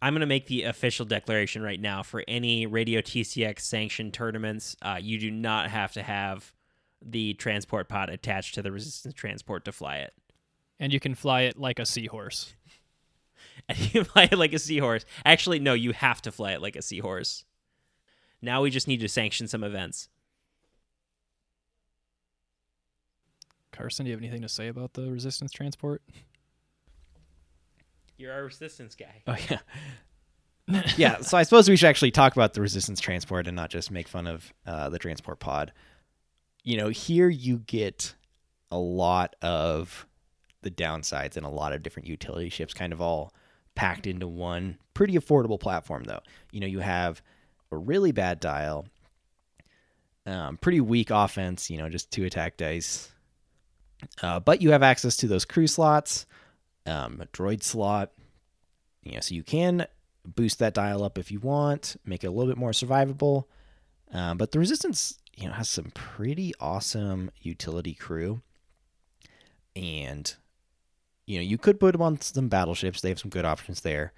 I'm 0.00 0.12
going 0.12 0.20
to 0.20 0.26
make 0.26 0.46
the 0.46 0.62
official 0.62 1.04
declaration 1.04 1.62
right 1.62 1.80
now 1.80 2.02
for 2.02 2.22
any 2.28 2.66
Radio 2.66 3.00
TCX 3.00 3.60
sanctioned 3.60 4.14
tournaments. 4.14 4.76
Uh, 4.80 4.98
you 5.00 5.18
do 5.18 5.30
not 5.30 5.70
have 5.70 5.92
to 5.92 6.02
have 6.02 6.52
the 7.02 7.34
transport 7.34 7.88
pod 7.88 8.08
attached 8.08 8.54
to 8.54 8.62
the 8.62 8.70
resistance 8.70 9.14
transport 9.14 9.64
to 9.64 9.72
fly 9.72 9.96
it. 9.98 10.14
And 10.78 10.92
you 10.92 11.00
can 11.00 11.14
fly 11.14 11.42
it 11.42 11.58
like 11.58 11.78
a 11.78 11.86
seahorse. 11.86 12.54
And 13.68 13.92
you 13.92 14.04
fly 14.04 14.28
it 14.30 14.38
like 14.38 14.52
a 14.52 14.58
seahorse. 14.58 15.04
Actually, 15.24 15.58
no, 15.58 15.74
you 15.74 15.92
have 15.92 16.22
to 16.22 16.32
fly 16.32 16.52
it 16.52 16.62
like 16.62 16.76
a 16.76 16.80
seahorse. 16.80 17.44
Now 18.40 18.62
we 18.62 18.70
just 18.70 18.88
need 18.88 19.00
to 19.00 19.08
sanction 19.08 19.48
some 19.48 19.64
events. 19.64 20.08
Carson, 23.72 24.04
do 24.04 24.10
you 24.10 24.16
have 24.16 24.22
anything 24.22 24.42
to 24.42 24.48
say 24.48 24.68
about 24.68 24.94
the 24.94 25.10
resistance 25.10 25.52
transport? 25.52 26.02
You're 28.18 28.32
our 28.32 28.44
resistance 28.44 28.94
guy. 28.94 29.22
Oh 29.26 29.36
yeah. 29.48 30.82
yeah, 30.96 31.20
so 31.20 31.38
I 31.38 31.44
suppose 31.44 31.66
we 31.68 31.76
should 31.76 31.88
actually 31.88 32.10
talk 32.10 32.34
about 32.34 32.52
the 32.52 32.60
resistance 32.60 33.00
transport 33.00 33.46
and 33.46 33.56
not 33.56 33.70
just 33.70 33.90
make 33.90 34.06
fun 34.06 34.26
of 34.26 34.52
uh, 34.66 34.90
the 34.90 34.98
transport 34.98 35.40
pod. 35.40 35.72
You 36.62 36.76
know, 36.76 36.88
here 36.88 37.30
you 37.30 37.58
get 37.58 38.14
a 38.70 38.76
lot 38.76 39.34
of 39.40 40.06
the 40.60 40.70
downsides 40.70 41.38
and 41.38 41.46
a 41.46 41.48
lot 41.48 41.72
of 41.72 41.82
different 41.82 42.06
utility 42.06 42.50
ships 42.50 42.74
kind 42.74 42.92
of 42.92 43.00
all 43.00 43.32
packed 43.74 44.06
into 44.06 44.28
one 44.28 44.76
pretty 44.92 45.14
affordable 45.14 45.58
platform 45.58 46.04
though. 46.04 46.20
You 46.50 46.60
know, 46.60 46.66
you 46.66 46.80
have 46.80 47.22
a 47.70 47.76
really 47.76 48.12
bad 48.12 48.40
dial, 48.40 48.86
um, 50.26 50.58
pretty 50.58 50.80
weak 50.80 51.10
offense, 51.10 51.70
you 51.70 51.78
know, 51.78 51.88
just 51.88 52.10
two 52.10 52.24
attack 52.24 52.56
dice. 52.56 53.10
Uh, 54.22 54.40
but 54.40 54.60
you 54.60 54.70
have 54.72 54.82
access 54.82 55.16
to 55.18 55.26
those 55.28 55.44
crew 55.44 55.66
slots, 55.66 56.26
um, 56.88 57.22
droid 57.32 57.62
slot, 57.62 58.12
you 59.02 59.12
know, 59.12 59.20
so 59.20 59.34
you 59.34 59.42
can 59.42 59.86
boost 60.24 60.58
that 60.58 60.74
dial 60.74 61.02
up 61.02 61.18
if 61.18 61.30
you 61.30 61.40
want, 61.40 61.96
make 62.04 62.24
it 62.24 62.28
a 62.28 62.30
little 62.30 62.50
bit 62.50 62.58
more 62.58 62.70
survivable. 62.70 63.44
Um, 64.12 64.38
but 64.38 64.52
the 64.52 64.58
resistance, 64.58 65.18
you 65.36 65.46
know, 65.46 65.54
has 65.54 65.68
some 65.68 65.90
pretty 65.94 66.52
awesome 66.60 67.30
utility 67.40 67.94
crew, 67.94 68.40
and 69.76 70.34
you 71.26 71.36
know, 71.36 71.42
you 71.42 71.58
could 71.58 71.78
put 71.78 71.92
them 71.92 72.02
on 72.02 72.20
some 72.20 72.48
battleships. 72.48 73.00
They 73.00 73.10
have 73.10 73.18
some 73.18 73.30
good 73.30 73.44
options 73.44 73.82
there, 73.82 74.12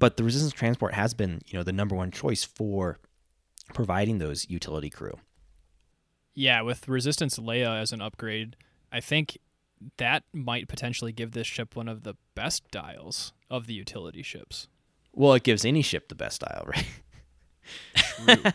but 0.00 0.16
the 0.16 0.24
resistance 0.24 0.52
transport 0.52 0.94
has 0.94 1.14
been, 1.14 1.40
you 1.46 1.58
know, 1.58 1.62
the 1.62 1.72
number 1.72 1.94
one 1.94 2.10
choice 2.10 2.42
for 2.42 2.98
providing 3.72 4.18
those 4.18 4.50
utility 4.50 4.90
crew. 4.90 5.16
Yeah, 6.34 6.62
with 6.62 6.88
resistance 6.88 7.38
Leia 7.38 7.80
as 7.80 7.92
an 7.92 8.00
upgrade, 8.00 8.56
I 8.90 9.00
think 9.00 9.38
that 9.96 10.24
might 10.32 10.68
potentially 10.68 11.12
give 11.12 11.32
this 11.32 11.46
ship 11.46 11.74
one 11.76 11.88
of 11.88 12.02
the 12.02 12.14
best 12.34 12.70
dials 12.70 13.32
of 13.50 13.66
the 13.66 13.74
utility 13.74 14.22
ships. 14.22 14.68
Well, 15.12 15.34
it 15.34 15.42
gives 15.42 15.64
any 15.64 15.82
ship 15.82 16.08
the 16.08 16.14
best 16.14 16.42
dial, 16.42 16.68
right? 18.26 18.54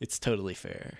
it's 0.00 0.18
totally 0.18 0.54
fair. 0.54 0.98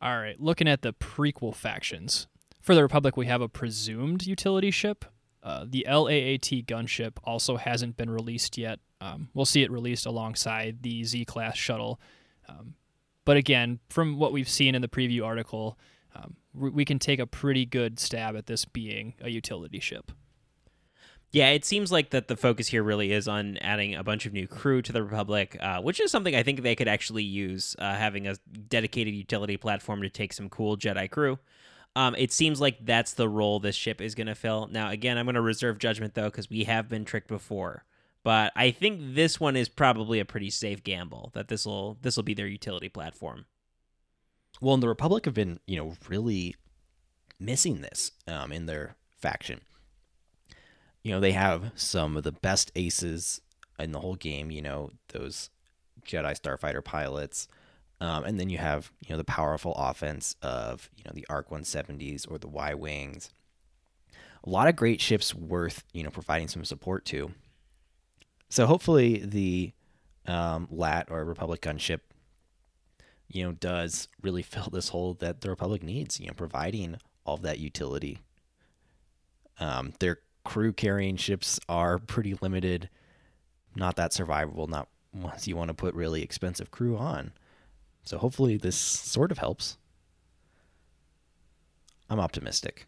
All 0.00 0.18
right, 0.18 0.38
looking 0.40 0.68
at 0.68 0.82
the 0.82 0.92
prequel 0.92 1.54
factions. 1.54 2.26
For 2.60 2.74
the 2.74 2.82
Republic, 2.82 3.16
we 3.16 3.26
have 3.26 3.40
a 3.40 3.48
presumed 3.48 4.26
utility 4.26 4.70
ship. 4.70 5.04
Uh, 5.42 5.66
the 5.68 5.84
LAAT 5.86 6.66
gunship 6.66 7.18
also 7.24 7.56
hasn't 7.56 7.96
been 7.96 8.10
released 8.10 8.56
yet. 8.56 8.80
Um, 9.00 9.28
we'll 9.34 9.44
see 9.44 9.62
it 9.62 9.70
released 9.70 10.06
alongside 10.06 10.82
the 10.82 11.04
Z 11.04 11.26
class 11.26 11.56
shuttle. 11.56 12.00
Um, 12.48 12.74
but 13.26 13.36
again, 13.36 13.80
from 13.90 14.18
what 14.18 14.32
we've 14.32 14.48
seen 14.48 14.74
in 14.74 14.82
the 14.82 14.88
preview 14.88 15.24
article, 15.24 15.78
um, 16.14 16.36
we 16.54 16.84
can 16.84 16.98
take 16.98 17.18
a 17.18 17.26
pretty 17.26 17.64
good 17.64 17.98
stab 17.98 18.36
at 18.36 18.46
this 18.46 18.64
being 18.64 19.14
a 19.20 19.30
utility 19.30 19.80
ship. 19.80 20.12
Yeah, 21.32 21.48
it 21.48 21.64
seems 21.64 21.90
like 21.90 22.10
that 22.10 22.28
the 22.28 22.36
focus 22.36 22.68
here 22.68 22.84
really 22.84 23.10
is 23.10 23.26
on 23.26 23.56
adding 23.56 23.96
a 23.96 24.04
bunch 24.04 24.24
of 24.24 24.32
new 24.32 24.46
crew 24.46 24.82
to 24.82 24.92
the 24.92 25.02
Republic, 25.02 25.56
uh, 25.60 25.80
which 25.80 25.98
is 25.98 26.12
something 26.12 26.36
I 26.36 26.44
think 26.44 26.62
they 26.62 26.76
could 26.76 26.86
actually 26.86 27.24
use, 27.24 27.74
uh, 27.80 27.96
having 27.96 28.28
a 28.28 28.36
dedicated 28.68 29.14
utility 29.14 29.56
platform 29.56 30.02
to 30.02 30.08
take 30.08 30.32
some 30.32 30.48
cool 30.48 30.76
Jedi 30.76 31.10
crew. 31.10 31.40
Um, 31.96 32.14
it 32.16 32.30
seems 32.30 32.60
like 32.60 32.86
that's 32.86 33.14
the 33.14 33.28
role 33.28 33.58
this 33.58 33.74
ship 33.74 34.00
is 34.00 34.14
going 34.14 34.28
to 34.28 34.36
fill. 34.36 34.68
Now, 34.70 34.90
again, 34.90 35.18
I'm 35.18 35.26
going 35.26 35.34
to 35.34 35.40
reserve 35.40 35.78
judgment 35.78 36.14
though, 36.14 36.30
because 36.30 36.48
we 36.48 36.64
have 36.64 36.88
been 36.88 37.04
tricked 37.04 37.28
before. 37.28 37.84
But 38.22 38.52
I 38.56 38.70
think 38.70 39.14
this 39.14 39.38
one 39.38 39.56
is 39.56 39.68
probably 39.68 40.20
a 40.20 40.24
pretty 40.24 40.50
safe 40.50 40.82
gamble 40.84 41.30
that 41.34 41.48
this 41.48 41.66
will 41.66 41.98
this 42.00 42.16
will 42.16 42.22
be 42.22 42.34
their 42.34 42.46
utility 42.46 42.88
platform. 42.88 43.44
Well, 44.60 44.74
and 44.74 44.82
the 44.82 44.88
Republic 44.88 45.24
have 45.24 45.34
been, 45.34 45.60
you 45.66 45.76
know, 45.76 45.94
really 46.08 46.54
missing 47.38 47.80
this 47.80 48.12
um, 48.26 48.52
in 48.52 48.66
their 48.66 48.96
faction. 49.10 49.60
You 51.02 51.12
know, 51.12 51.20
they 51.20 51.32
have 51.32 51.72
some 51.74 52.16
of 52.16 52.24
the 52.24 52.32
best 52.32 52.72
aces 52.74 53.40
in 53.78 53.92
the 53.92 54.00
whole 54.00 54.14
game. 54.14 54.50
You 54.50 54.62
know, 54.62 54.90
those 55.08 55.50
Jedi 56.06 56.38
Starfighter 56.38 56.82
pilots, 56.82 57.48
um, 58.00 58.24
and 58.24 58.38
then 58.40 58.48
you 58.48 58.58
have 58.58 58.90
you 59.06 59.12
know 59.12 59.18
the 59.18 59.24
powerful 59.24 59.74
offense 59.74 60.36
of 60.42 60.88
you 60.96 61.04
know 61.04 61.12
the 61.14 61.26
Arc 61.28 61.50
170s 61.50 62.30
or 62.30 62.38
the 62.38 62.48
Y 62.48 62.74
wings. 62.74 63.30
A 64.44 64.50
lot 64.50 64.68
of 64.68 64.76
great 64.76 65.00
ships 65.00 65.34
worth 65.34 65.84
you 65.92 66.02
know 66.02 66.10
providing 66.10 66.48
some 66.48 66.64
support 66.64 67.04
to. 67.06 67.32
So 68.48 68.66
hopefully 68.66 69.18
the 69.18 69.72
um, 70.26 70.68
LAT 70.70 71.08
or 71.10 71.24
Republic 71.24 71.60
gunship, 71.60 72.00
you 73.28 73.44
know, 73.44 73.52
does 73.52 74.08
really 74.22 74.42
fill 74.42 74.68
this 74.72 74.90
hole 74.90 75.14
that 75.14 75.40
the 75.40 75.50
Republic 75.50 75.82
needs. 75.82 76.20
You 76.20 76.28
know, 76.28 76.34
providing 76.34 76.96
all 77.24 77.36
that 77.38 77.58
utility. 77.58 78.20
Um, 79.60 79.92
their 80.00 80.18
crew 80.44 80.72
carrying 80.72 81.16
ships 81.16 81.58
are 81.68 81.98
pretty 81.98 82.34
limited, 82.40 82.90
not 83.74 83.96
that 83.96 84.12
survivable. 84.12 84.68
Not 84.68 84.88
once 85.14 85.46
you 85.46 85.56
want 85.56 85.68
to 85.68 85.74
put 85.74 85.94
really 85.94 86.22
expensive 86.22 86.70
crew 86.70 86.96
on. 86.96 87.32
So 88.04 88.18
hopefully 88.18 88.56
this 88.56 88.76
sort 88.76 89.32
of 89.32 89.38
helps. 89.38 89.78
I'm 92.10 92.20
optimistic. 92.20 92.86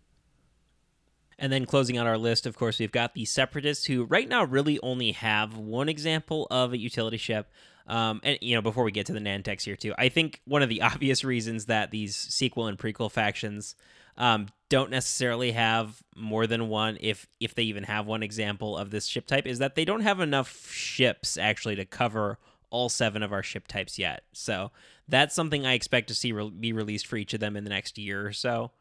And 1.38 1.52
then 1.52 1.66
closing 1.66 1.98
out 1.98 2.06
our 2.06 2.16
list, 2.16 2.46
of 2.46 2.56
course, 2.56 2.78
we've 2.78 2.92
got 2.92 3.14
the 3.14 3.24
Separatists, 3.24 3.86
who 3.86 4.04
right 4.04 4.28
now 4.28 4.44
really 4.44 4.80
only 4.82 5.12
have 5.12 5.56
one 5.56 5.88
example 5.88 6.46
of 6.50 6.72
a 6.72 6.78
utility 6.78 7.18
ship. 7.18 7.50
Um, 7.86 8.20
and 8.24 8.38
you 8.40 8.54
know, 8.54 8.62
before 8.62 8.84
we 8.84 8.92
get 8.92 9.06
to 9.06 9.12
the 9.12 9.20
Nantex 9.20 9.62
here 9.62 9.76
too, 9.76 9.94
I 9.98 10.08
think 10.08 10.40
one 10.44 10.62
of 10.62 10.68
the 10.68 10.82
obvious 10.82 11.24
reasons 11.24 11.66
that 11.66 11.90
these 11.90 12.16
sequel 12.16 12.66
and 12.66 12.78
prequel 12.78 13.10
factions 13.10 13.74
um, 14.18 14.48
don't 14.68 14.90
necessarily 14.90 15.52
have 15.52 16.02
more 16.16 16.46
than 16.46 16.68
one, 16.68 16.98
if 17.00 17.26
if 17.40 17.54
they 17.54 17.64
even 17.64 17.84
have 17.84 18.06
one 18.06 18.22
example 18.22 18.76
of 18.76 18.90
this 18.90 19.06
ship 19.06 19.26
type, 19.26 19.46
is 19.46 19.58
that 19.58 19.74
they 19.74 19.84
don't 19.84 20.00
have 20.00 20.20
enough 20.20 20.70
ships 20.72 21.36
actually 21.36 21.76
to 21.76 21.84
cover 21.84 22.38
all 22.70 22.88
seven 22.88 23.22
of 23.22 23.32
our 23.32 23.42
ship 23.42 23.68
types 23.68 23.98
yet. 23.98 24.24
So 24.32 24.72
that's 25.08 25.34
something 25.34 25.64
I 25.64 25.74
expect 25.74 26.08
to 26.08 26.14
see 26.14 26.32
re- 26.32 26.50
be 26.50 26.72
released 26.72 27.06
for 27.06 27.16
each 27.16 27.32
of 27.32 27.40
them 27.40 27.56
in 27.56 27.64
the 27.64 27.70
next 27.70 27.96
year 27.96 28.26
or 28.26 28.32
so. 28.32 28.72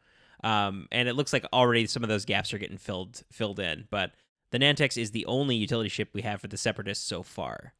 Um, 0.42 0.88
and 0.90 1.08
it 1.08 1.14
looks 1.14 1.32
like 1.32 1.46
already 1.52 1.86
some 1.86 2.02
of 2.02 2.08
those 2.08 2.24
gaps 2.24 2.52
are 2.52 2.58
getting 2.58 2.78
filled 2.78 3.22
filled 3.30 3.60
in. 3.60 3.86
But 3.90 4.12
the 4.50 4.58
Nantex 4.58 5.00
is 5.00 5.10
the 5.10 5.26
only 5.26 5.56
utility 5.56 5.88
ship 5.88 6.10
we 6.12 6.22
have 6.22 6.40
for 6.40 6.48
the 6.48 6.56
Separatists 6.56 7.06
so 7.06 7.22
far. 7.22 7.74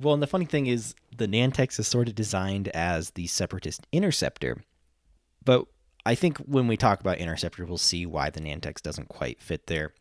Well, 0.00 0.14
and 0.14 0.22
the 0.22 0.28
funny 0.28 0.44
thing 0.44 0.66
is, 0.66 0.94
the 1.16 1.26
Nantex 1.26 1.78
is 1.80 1.88
sort 1.88 2.08
of 2.08 2.14
designed 2.14 2.68
as 2.68 3.10
the 3.10 3.26
Separatist 3.26 3.86
interceptor. 3.90 4.62
But 5.44 5.66
I 6.06 6.14
think 6.14 6.38
when 6.38 6.68
we 6.68 6.76
talk 6.76 7.00
about 7.00 7.18
interceptor, 7.18 7.64
we'll 7.66 7.78
see 7.78 8.06
why 8.06 8.30
the 8.30 8.40
Nantex 8.40 8.80
doesn't 8.80 9.08
quite 9.08 9.42
fit 9.42 9.66
there. 9.66 9.92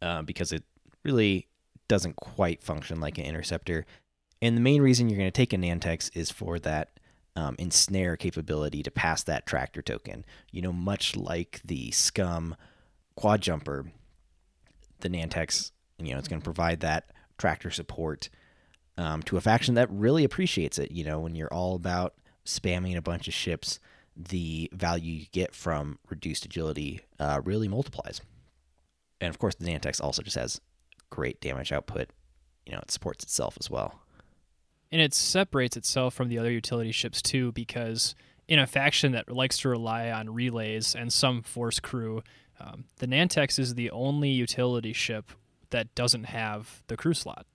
Uh, 0.00 0.22
because 0.22 0.50
it 0.50 0.64
really 1.04 1.46
doesn't 1.86 2.16
quite 2.16 2.62
function 2.62 3.00
like 3.00 3.18
an 3.18 3.24
interceptor. 3.24 3.86
And 4.40 4.56
the 4.56 4.60
main 4.60 4.82
reason 4.82 5.08
you're 5.08 5.18
going 5.18 5.28
to 5.28 5.30
take 5.30 5.52
a 5.52 5.56
Nantex 5.56 6.10
is 6.14 6.32
for 6.32 6.58
that 6.60 6.98
um, 7.36 7.54
ensnare 7.58 8.16
capability 8.16 8.82
to 8.82 8.90
pass 8.90 9.22
that 9.22 9.46
tractor 9.46 9.80
token. 9.80 10.24
You 10.50 10.62
know, 10.62 10.72
much 10.72 11.14
like 11.14 11.60
the 11.64 11.92
Scum 11.92 12.56
quad 13.14 13.40
jumper, 13.42 13.92
the 15.00 15.08
Nantex, 15.08 15.70
you 15.98 16.12
know, 16.12 16.18
it's 16.18 16.28
going 16.28 16.40
to 16.40 16.44
provide 16.44 16.80
that 16.80 17.12
tractor 17.38 17.70
support 17.70 18.28
um, 18.98 19.22
to 19.24 19.36
a 19.36 19.40
faction 19.40 19.74
that 19.74 19.90
really 19.90 20.24
appreciates 20.24 20.78
it. 20.78 20.90
You 20.90 21.04
know, 21.04 21.20
when 21.20 21.34
you're 21.34 21.52
all 21.52 21.74
about 21.74 22.14
spamming 22.44 22.96
a 22.96 23.02
bunch 23.02 23.28
of 23.28 23.34
ships, 23.34 23.78
the 24.16 24.70
value 24.72 25.12
you 25.12 25.26
get 25.32 25.54
from 25.54 25.98
reduced 26.08 26.44
agility 26.44 27.00
uh, 27.18 27.40
really 27.44 27.68
multiplies. 27.68 28.20
And 29.20 29.30
of 29.30 29.38
course, 29.38 29.54
the 29.54 29.66
Nantex 29.66 30.02
also 30.02 30.22
just 30.22 30.36
has 30.36 30.60
great 31.10 31.40
damage 31.40 31.72
output. 31.72 32.10
You 32.66 32.72
know, 32.72 32.80
it 32.80 32.90
supports 32.90 33.24
itself 33.24 33.56
as 33.58 33.70
well. 33.70 34.00
And 34.90 35.00
it 35.00 35.14
separates 35.14 35.76
itself 35.76 36.14
from 36.14 36.28
the 36.28 36.38
other 36.38 36.50
utility 36.50 36.92
ships 36.92 37.22
too, 37.22 37.52
because 37.52 38.14
in 38.48 38.58
a 38.58 38.66
faction 38.66 39.12
that 39.12 39.30
likes 39.30 39.58
to 39.58 39.68
rely 39.68 40.10
on 40.10 40.34
relays 40.34 40.94
and 40.94 41.12
some 41.12 41.42
force 41.42 41.80
crew, 41.80 42.22
um, 42.60 42.84
the 42.98 43.06
Nantex 43.06 43.58
is 43.58 43.74
the 43.74 43.90
only 43.90 44.28
utility 44.28 44.92
ship 44.92 45.32
that 45.70 45.94
doesn't 45.94 46.24
have 46.24 46.82
the 46.88 46.96
crew 46.96 47.14
slot. 47.14 47.46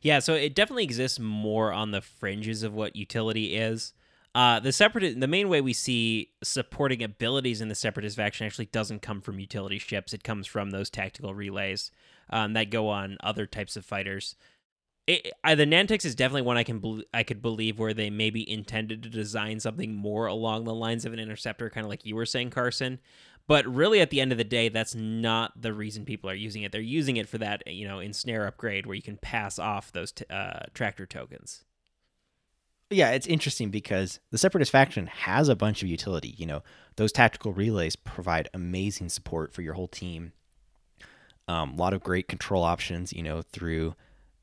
Yeah, 0.00 0.20
so 0.20 0.34
it 0.34 0.54
definitely 0.54 0.84
exists 0.84 1.18
more 1.18 1.72
on 1.72 1.90
the 1.90 2.00
fringes 2.00 2.62
of 2.62 2.72
what 2.72 2.96
utility 2.96 3.56
is. 3.56 3.92
Uh, 4.34 4.60
the 4.60 4.72
separatist, 4.72 5.18
the 5.18 5.26
main 5.26 5.48
way 5.48 5.60
we 5.60 5.72
see 5.72 6.30
supporting 6.44 7.02
abilities 7.02 7.60
in 7.60 7.68
the 7.68 7.74
separatist 7.74 8.16
faction 8.16 8.46
actually 8.46 8.66
doesn't 8.66 9.02
come 9.02 9.20
from 9.20 9.40
utility 9.40 9.78
ships. 9.78 10.12
It 10.12 10.22
comes 10.22 10.46
from 10.46 10.70
those 10.70 10.90
tactical 10.90 11.34
relays 11.34 11.90
um, 12.30 12.52
that 12.52 12.70
go 12.70 12.88
on 12.88 13.16
other 13.20 13.46
types 13.46 13.76
of 13.76 13.84
fighters. 13.84 14.36
It, 15.08 15.32
I, 15.42 15.54
the 15.54 15.64
Nantex 15.64 16.04
is 16.04 16.14
definitely 16.14 16.42
one 16.42 16.58
I 16.58 16.62
can 16.62 17.02
I 17.14 17.22
could 17.22 17.40
believe 17.40 17.78
where 17.78 17.94
they 17.94 18.10
maybe 18.10 18.48
intended 18.48 19.02
to 19.02 19.08
design 19.08 19.58
something 19.58 19.94
more 19.94 20.26
along 20.26 20.64
the 20.64 20.74
lines 20.74 21.06
of 21.06 21.14
an 21.14 21.18
interceptor, 21.18 21.70
kind 21.70 21.84
of 21.84 21.88
like 21.88 22.04
you 22.04 22.14
were 22.14 22.26
saying, 22.26 22.50
Carson. 22.50 23.00
But 23.48 23.66
really, 23.66 24.00
at 24.00 24.10
the 24.10 24.20
end 24.20 24.30
of 24.30 24.38
the 24.38 24.44
day, 24.44 24.68
that's 24.68 24.94
not 24.94 25.60
the 25.60 25.72
reason 25.72 26.04
people 26.04 26.28
are 26.28 26.34
using 26.34 26.62
it. 26.62 26.70
They're 26.70 26.82
using 26.82 27.16
it 27.16 27.28
for 27.28 27.38
that, 27.38 27.66
you 27.66 27.88
know, 27.88 27.98
ensnare 27.98 28.46
upgrade 28.46 28.84
where 28.84 28.94
you 28.94 29.02
can 29.02 29.16
pass 29.16 29.58
off 29.58 29.90
those 29.90 30.12
t- 30.12 30.26
uh, 30.28 30.66
tractor 30.74 31.06
tokens. 31.06 31.64
Yeah, 32.90 33.10
it's 33.10 33.26
interesting 33.26 33.70
because 33.70 34.20
the 34.30 34.38
Separatist 34.38 34.70
faction 34.70 35.06
has 35.06 35.48
a 35.48 35.56
bunch 35.56 35.82
of 35.82 35.88
utility. 35.88 36.34
You 36.36 36.44
know, 36.44 36.62
those 36.96 37.10
tactical 37.10 37.52
relays 37.52 37.96
provide 37.96 38.50
amazing 38.52 39.08
support 39.08 39.54
for 39.54 39.62
your 39.62 39.74
whole 39.74 39.88
team. 39.88 40.32
Um, 41.48 41.72
a 41.72 41.76
lot 41.76 41.94
of 41.94 42.02
great 42.02 42.28
control 42.28 42.62
options, 42.62 43.14
you 43.14 43.22
know, 43.22 43.40
through 43.40 43.94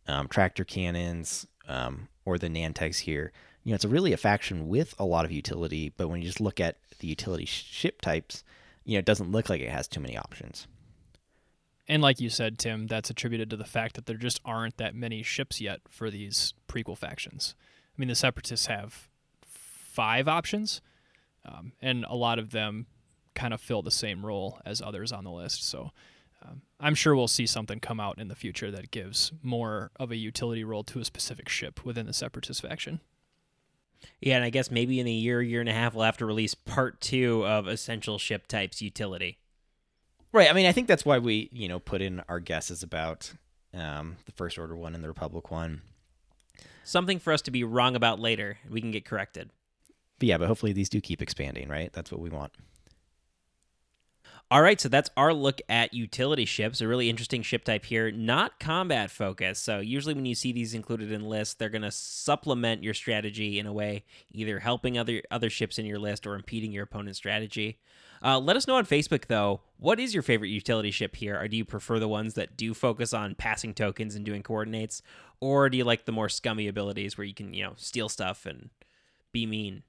um, 0.08 0.28
tractor 0.28 0.64
cannons 0.64 1.46
um, 1.68 2.08
or 2.26 2.40
the 2.40 2.50
Nantex 2.50 3.00
here. 3.00 3.32
You 3.64 3.72
know, 3.72 3.76
it's 3.76 3.86
really 3.86 4.14
a 4.14 4.18
faction 4.18 4.68
with 4.68 4.96
a 4.98 5.06
lot 5.06 5.26
of 5.26 5.32
utility, 5.32 5.94
but 5.96 6.08
when 6.08 6.22
you 6.22 6.28
just 6.28 6.42
look 6.42 6.60
at 6.60 6.78
the 7.00 7.08
utility 7.08 7.46
ship 7.46 8.02
types, 8.02 8.44
you 8.86 8.94
know, 8.94 9.00
it 9.00 9.06
doesn't 9.06 9.32
look 9.32 9.50
like 9.50 9.62
it 9.62 9.70
has 9.70 9.88
too 9.88 10.00
many 10.00 10.18
options. 10.18 10.68
And 11.88 12.02
like 12.02 12.20
you 12.20 12.30
said, 12.30 12.58
Tim, 12.58 12.88
that's 12.88 13.10
attributed 13.10 13.50
to 13.50 13.58
the 13.58 13.66
fact 13.66 13.96
that 13.96 14.06
there 14.06 14.18
just 14.18 14.40
aren't 14.44 14.78
that 14.78 14.96
many 14.96 15.22
ships 15.22 15.62
yet 15.62 15.82
for 15.90 16.10
these 16.10 16.54
prequel 16.68 16.98
factions. 16.98 17.56
I 17.96 18.00
mean, 18.00 18.08
the 18.08 18.16
Separatists 18.16 18.66
have 18.68 19.08
five 19.46 20.28
options, 20.28 20.82
um, 21.46 21.74
and 21.82 22.06
a 22.10 22.16
lot 22.16 22.40
of 22.40 22.52
them 22.52 22.88
kind 23.36 23.54
of 23.54 23.62
fill 23.62 23.82
the 23.82 23.92
same 23.92 24.26
role 24.26 24.60
as 24.66 24.82
others 24.82 25.12
on 25.12 25.24
the 25.24 25.32
list. 25.32 25.64
So 25.68 25.92
um, 26.44 26.62
I'm 26.80 26.96
sure 26.96 27.16
we'll 27.16 27.28
see 27.28 27.46
something 27.46 27.80
come 27.80 28.00
out 28.00 28.20
in 28.20 28.30
the 28.30 28.36
future 28.36 28.72
that 28.72 28.92
gives 28.92 29.32
more 29.44 29.92
of 30.00 30.12
a 30.12 30.16
utility 30.16 30.64
role 30.64 30.84
to 30.86 31.00
a 31.00 31.06
specific 31.06 31.50
ship 31.50 31.86
within 31.86 32.08
the 32.08 32.14
Separatist 32.14 32.62
faction. 32.62 33.00
Yeah, 34.22 34.36
and 34.36 34.46
I 34.46 34.50
guess 34.50 34.72
maybe 34.72 35.00
in 35.00 35.08
a 35.08 35.12
year, 35.12 35.42
year 35.42 35.60
and 35.60 35.70
a 35.70 35.74
half, 35.74 35.94
we'll 35.94 36.06
have 36.06 36.18
to 36.18 36.26
release 36.26 36.54
part 36.54 37.02
two 37.02 37.46
of 37.46 37.68
essential 37.68 38.18
ship 38.18 38.48
types 38.48 38.82
utility. 38.82 39.40
Right. 40.32 40.50
I 40.50 40.54
mean, 40.54 40.66
I 40.66 40.72
think 40.72 40.88
that's 40.88 41.06
why 41.06 41.18
we, 41.18 41.50
you 41.54 41.68
know, 41.68 41.80
put 41.80 42.02
in 42.02 42.22
our 42.28 42.40
guesses 42.40 42.84
about 42.84 43.32
um, 43.74 44.18
the 44.26 44.32
First 44.32 44.58
Order 44.58 44.76
one 44.76 44.94
and 44.94 45.04
the 45.04 45.08
Republic 45.08 45.50
one. 45.50 45.82
Something 46.84 47.20
for 47.20 47.34
us 47.34 47.42
to 47.44 47.52
be 47.52 47.64
wrong 47.64 47.96
about 47.96 48.20
later. 48.20 48.58
We 48.70 48.82
can 48.82 48.92
get 48.92 49.06
corrected. 49.06 49.50
But 50.20 50.28
yeah, 50.28 50.38
but 50.38 50.48
hopefully 50.48 50.74
these 50.74 50.90
do 50.90 51.02
keep 51.02 51.22
expanding, 51.22 51.70
right? 51.70 51.92
That's 51.94 52.12
what 52.12 52.22
we 52.22 52.30
want. 52.30 52.52
All 54.52 54.62
right, 54.62 54.80
so 54.80 54.90
that's 54.90 55.10
our 55.18 55.34
look 55.34 55.60
at 55.68 55.96
utility 55.96 56.46
ships. 56.46 56.80
A 56.80 56.88
really 56.88 57.10
interesting 57.10 57.42
ship 57.42 57.64
type 57.64 57.84
here, 57.84 58.12
not 58.12 58.60
combat 58.60 59.10
focused. 59.10 59.64
So 59.64 59.80
usually 59.80 60.14
when 60.14 60.28
you 60.28 60.36
see 60.36 60.52
these 60.52 60.76
included 60.76 61.12
in 61.12 61.28
lists, 61.28 61.56
they're 61.56 61.70
going 61.70 61.82
to 61.82 61.90
supplement 61.90 62.84
your 62.84 62.94
strategy 62.94 63.58
in 63.58 63.66
a 63.66 63.74
way, 63.74 64.04
either 64.32 64.60
helping 64.60 65.00
other 65.00 65.24
other 65.32 65.50
ships 65.50 65.80
in 65.80 65.88
your 65.88 65.98
list 65.98 66.28
or 66.28 66.36
impeding 66.36 66.72
your 66.72 66.84
opponent's 66.84 67.18
strategy. 67.18 67.80
Uh, 68.24 68.40
let 68.40 68.56
us 68.56 68.68
know 68.68 68.76
on 68.76 68.86
Facebook 68.86 69.26
though. 69.26 69.62
What 69.78 70.00
is 70.00 70.14
your 70.14 70.24
favorite 70.24 70.50
utility 70.50 70.92
ship 70.92 71.16
here? 71.16 71.40
Or 71.40 71.48
do 71.48 71.58
you 71.58 71.66
prefer 71.66 71.98
the 71.98 72.08
ones 72.08 72.36
that 72.36 72.56
do 72.56 72.76
focus 72.76 73.14
on 73.14 73.34
passing 73.34 73.74
tokens 73.74 74.14
and 74.14 74.24
doing 74.24 74.44
coordinates, 74.44 75.02
or 75.40 75.72
do 75.72 75.78
you 75.78 75.84
like 75.84 76.06
the 76.06 76.12
more 76.12 76.30
scummy 76.30 76.68
abilities 76.68 77.18
where 77.18 77.26
you 77.26 77.34
can 77.34 77.52
you 77.56 77.64
know 77.64 77.74
steal 77.78 78.10
stuff 78.10 78.46
and 78.46 78.70
be 79.32 79.48
mean? 79.48 79.82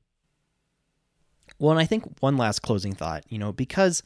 Well, 1.58 1.72
and 1.72 1.80
I 1.80 1.84
think 1.84 2.04
one 2.20 2.36
last 2.36 2.60
closing 2.60 2.94
thought, 2.94 3.24
you 3.28 3.38
know, 3.38 3.52
because 3.52 4.02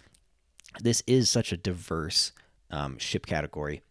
this 0.78 1.02
is 1.06 1.28
such 1.28 1.52
a 1.52 1.56
diverse 1.56 2.32
um, 2.70 2.98
ship 2.98 3.26
category. 3.26 3.82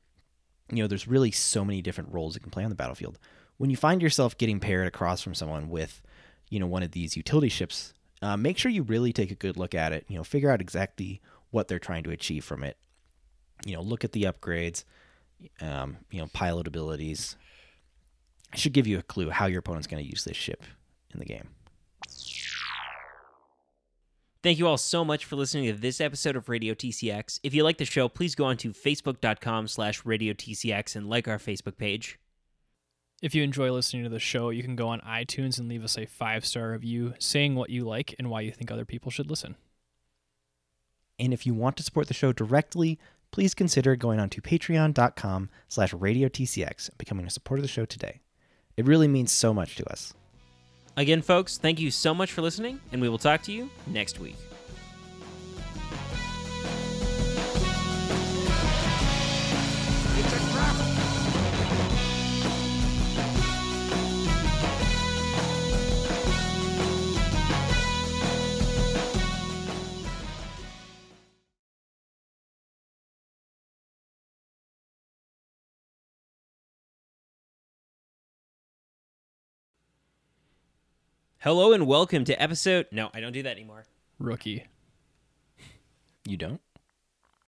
You 0.72 0.84
know, 0.84 0.88
there's 0.88 1.08
really 1.08 1.32
so 1.32 1.66
many 1.66 1.82
different 1.82 2.14
roles 2.14 2.36
you 2.36 2.42
can 2.42 2.52
play 2.52 2.64
on 2.64 2.70
the 2.70 2.76
battlefield. 2.76 3.20
When 3.58 3.70
you 3.70 3.78
find 3.78 4.02
yourself 4.02 4.38
getting 4.38 4.60
paired 4.60 4.88
across 4.88 5.22
from 5.22 5.36
someone 5.36 5.70
with, 5.70 6.02
you 6.50 6.60
know, 6.60 6.68
one 6.68 6.84
of 6.84 6.92
these 6.92 7.18
utility 7.18 7.50
ships, 7.50 7.94
uh, 8.22 8.38
make 8.38 8.58
sure 8.58 8.72
you 8.72 8.84
really 8.84 9.12
take 9.12 9.32
a 9.32 9.36
good 9.36 9.58
look 9.58 9.76
at 9.76 9.92
it. 9.92 10.06
You 10.08 10.18
know, 10.18 10.24
figure 10.24 10.52
out 10.52 10.62
exactly 10.62 11.22
what 11.52 11.68
they're 11.68 11.80
trying 11.80 12.04
to 12.04 12.12
achieve 12.12 12.46
from 12.46 12.64
it. 12.64 12.78
You 13.66 13.76
know, 13.76 13.82
look 13.82 14.06
at 14.06 14.14
the 14.14 14.24
upgrades, 14.24 14.86
um, 15.60 15.98
you 16.12 16.20
know, 16.20 16.28
pilot 16.34 16.68
abilities. 16.68 17.36
It 18.54 18.60
should 18.60 18.74
give 18.74 18.88
you 18.88 19.00
a 19.00 19.04
clue 19.04 19.30
how 19.30 19.48
your 19.48 19.60
opponent's 19.60 19.88
going 19.88 20.04
to 20.04 20.10
use 20.10 20.24
this 20.24 20.38
ship 20.38 20.64
in 21.14 21.20
the 21.20 21.26
game. 21.26 21.50
Thank 24.42 24.58
you 24.58 24.68
all 24.68 24.78
so 24.78 25.04
much 25.04 25.26
for 25.26 25.36
listening 25.36 25.66
to 25.66 25.74
this 25.74 26.00
episode 26.00 26.38
of 26.38 26.48
Radio 26.48 26.74
TCX. 26.74 27.42
If 27.44 27.54
you 27.54 27.66
like 27.66 27.78
the 27.78 27.84
show, 27.84 28.08
please 28.08 28.36
go 28.36 28.46
on 28.46 28.56
to 28.58 28.72
facebook.com 28.72 29.68
slash 29.68 30.06
Radio 30.06 30.32
TCX 30.32 30.96
and 30.96 31.10
like 31.10 31.28
our 31.28 31.38
Facebook 31.38 31.78
page. 31.78 32.18
If 33.22 33.36
you 33.36 33.44
enjoy 33.44 33.70
listening 33.70 34.04
to 34.04 34.10
the 34.10 34.18
show, 34.18 34.50
you 34.50 34.64
can 34.64 34.78
go 34.78 34.88
on 34.88 35.02
iTunes 35.02 35.60
and 35.60 35.68
leave 35.68 35.84
us 35.84 35.98
a 35.98 36.06
five 36.06 36.46
star 36.46 36.72
review 36.72 37.16
saying 37.20 37.56
what 37.56 37.70
you 37.70 37.84
like 37.84 38.16
and 38.18 38.30
why 38.30 38.40
you 38.40 38.52
think 38.54 38.72
other 38.72 38.86
people 38.86 39.12
should 39.12 39.30
listen. 39.30 39.58
And 41.20 41.34
if 41.34 41.46
you 41.46 41.54
want 41.54 41.76
to 41.76 41.84
support 41.84 42.08
the 42.08 42.14
show 42.14 42.32
directly, 42.32 42.98
please 43.32 43.54
consider 43.54 43.98
going 43.98 44.22
on 44.22 44.30
to 44.30 44.42
patreon.com 44.42 45.50
slash 45.68 45.92
radiotcx 45.92 46.88
and 46.88 46.98
becoming 46.98 47.28
a 47.28 47.30
supporter 47.30 47.60
of 47.60 47.64
the 47.64 47.68
show 47.68 47.84
today. 47.84 48.22
It 48.78 48.86
really 48.86 49.10
means 49.10 49.34
so 49.34 49.54
much 49.54 49.76
to 49.76 49.92
us. 49.92 50.14
Again, 51.00 51.22
folks, 51.22 51.58
thank 51.58 51.80
you 51.80 51.92
so 51.92 52.14
much 52.14 52.34
for 52.34 52.42
listening, 52.42 52.82
and 52.92 53.02
we 53.02 53.08
will 53.08 53.18
talk 53.18 53.42
to 53.44 53.54
you 53.54 53.70
next 53.88 54.20
week. 54.20 54.36
Hello 81.42 81.72
and 81.72 81.88
welcome 81.88 82.26
to 82.26 82.42
episode. 82.42 82.88
No, 82.92 83.10
I 83.14 83.22
don't 83.22 83.32
do 83.32 83.42
that 83.44 83.52
anymore. 83.52 83.86
Rookie. 84.20 84.68
You 86.26 86.36
don't? 86.36 86.60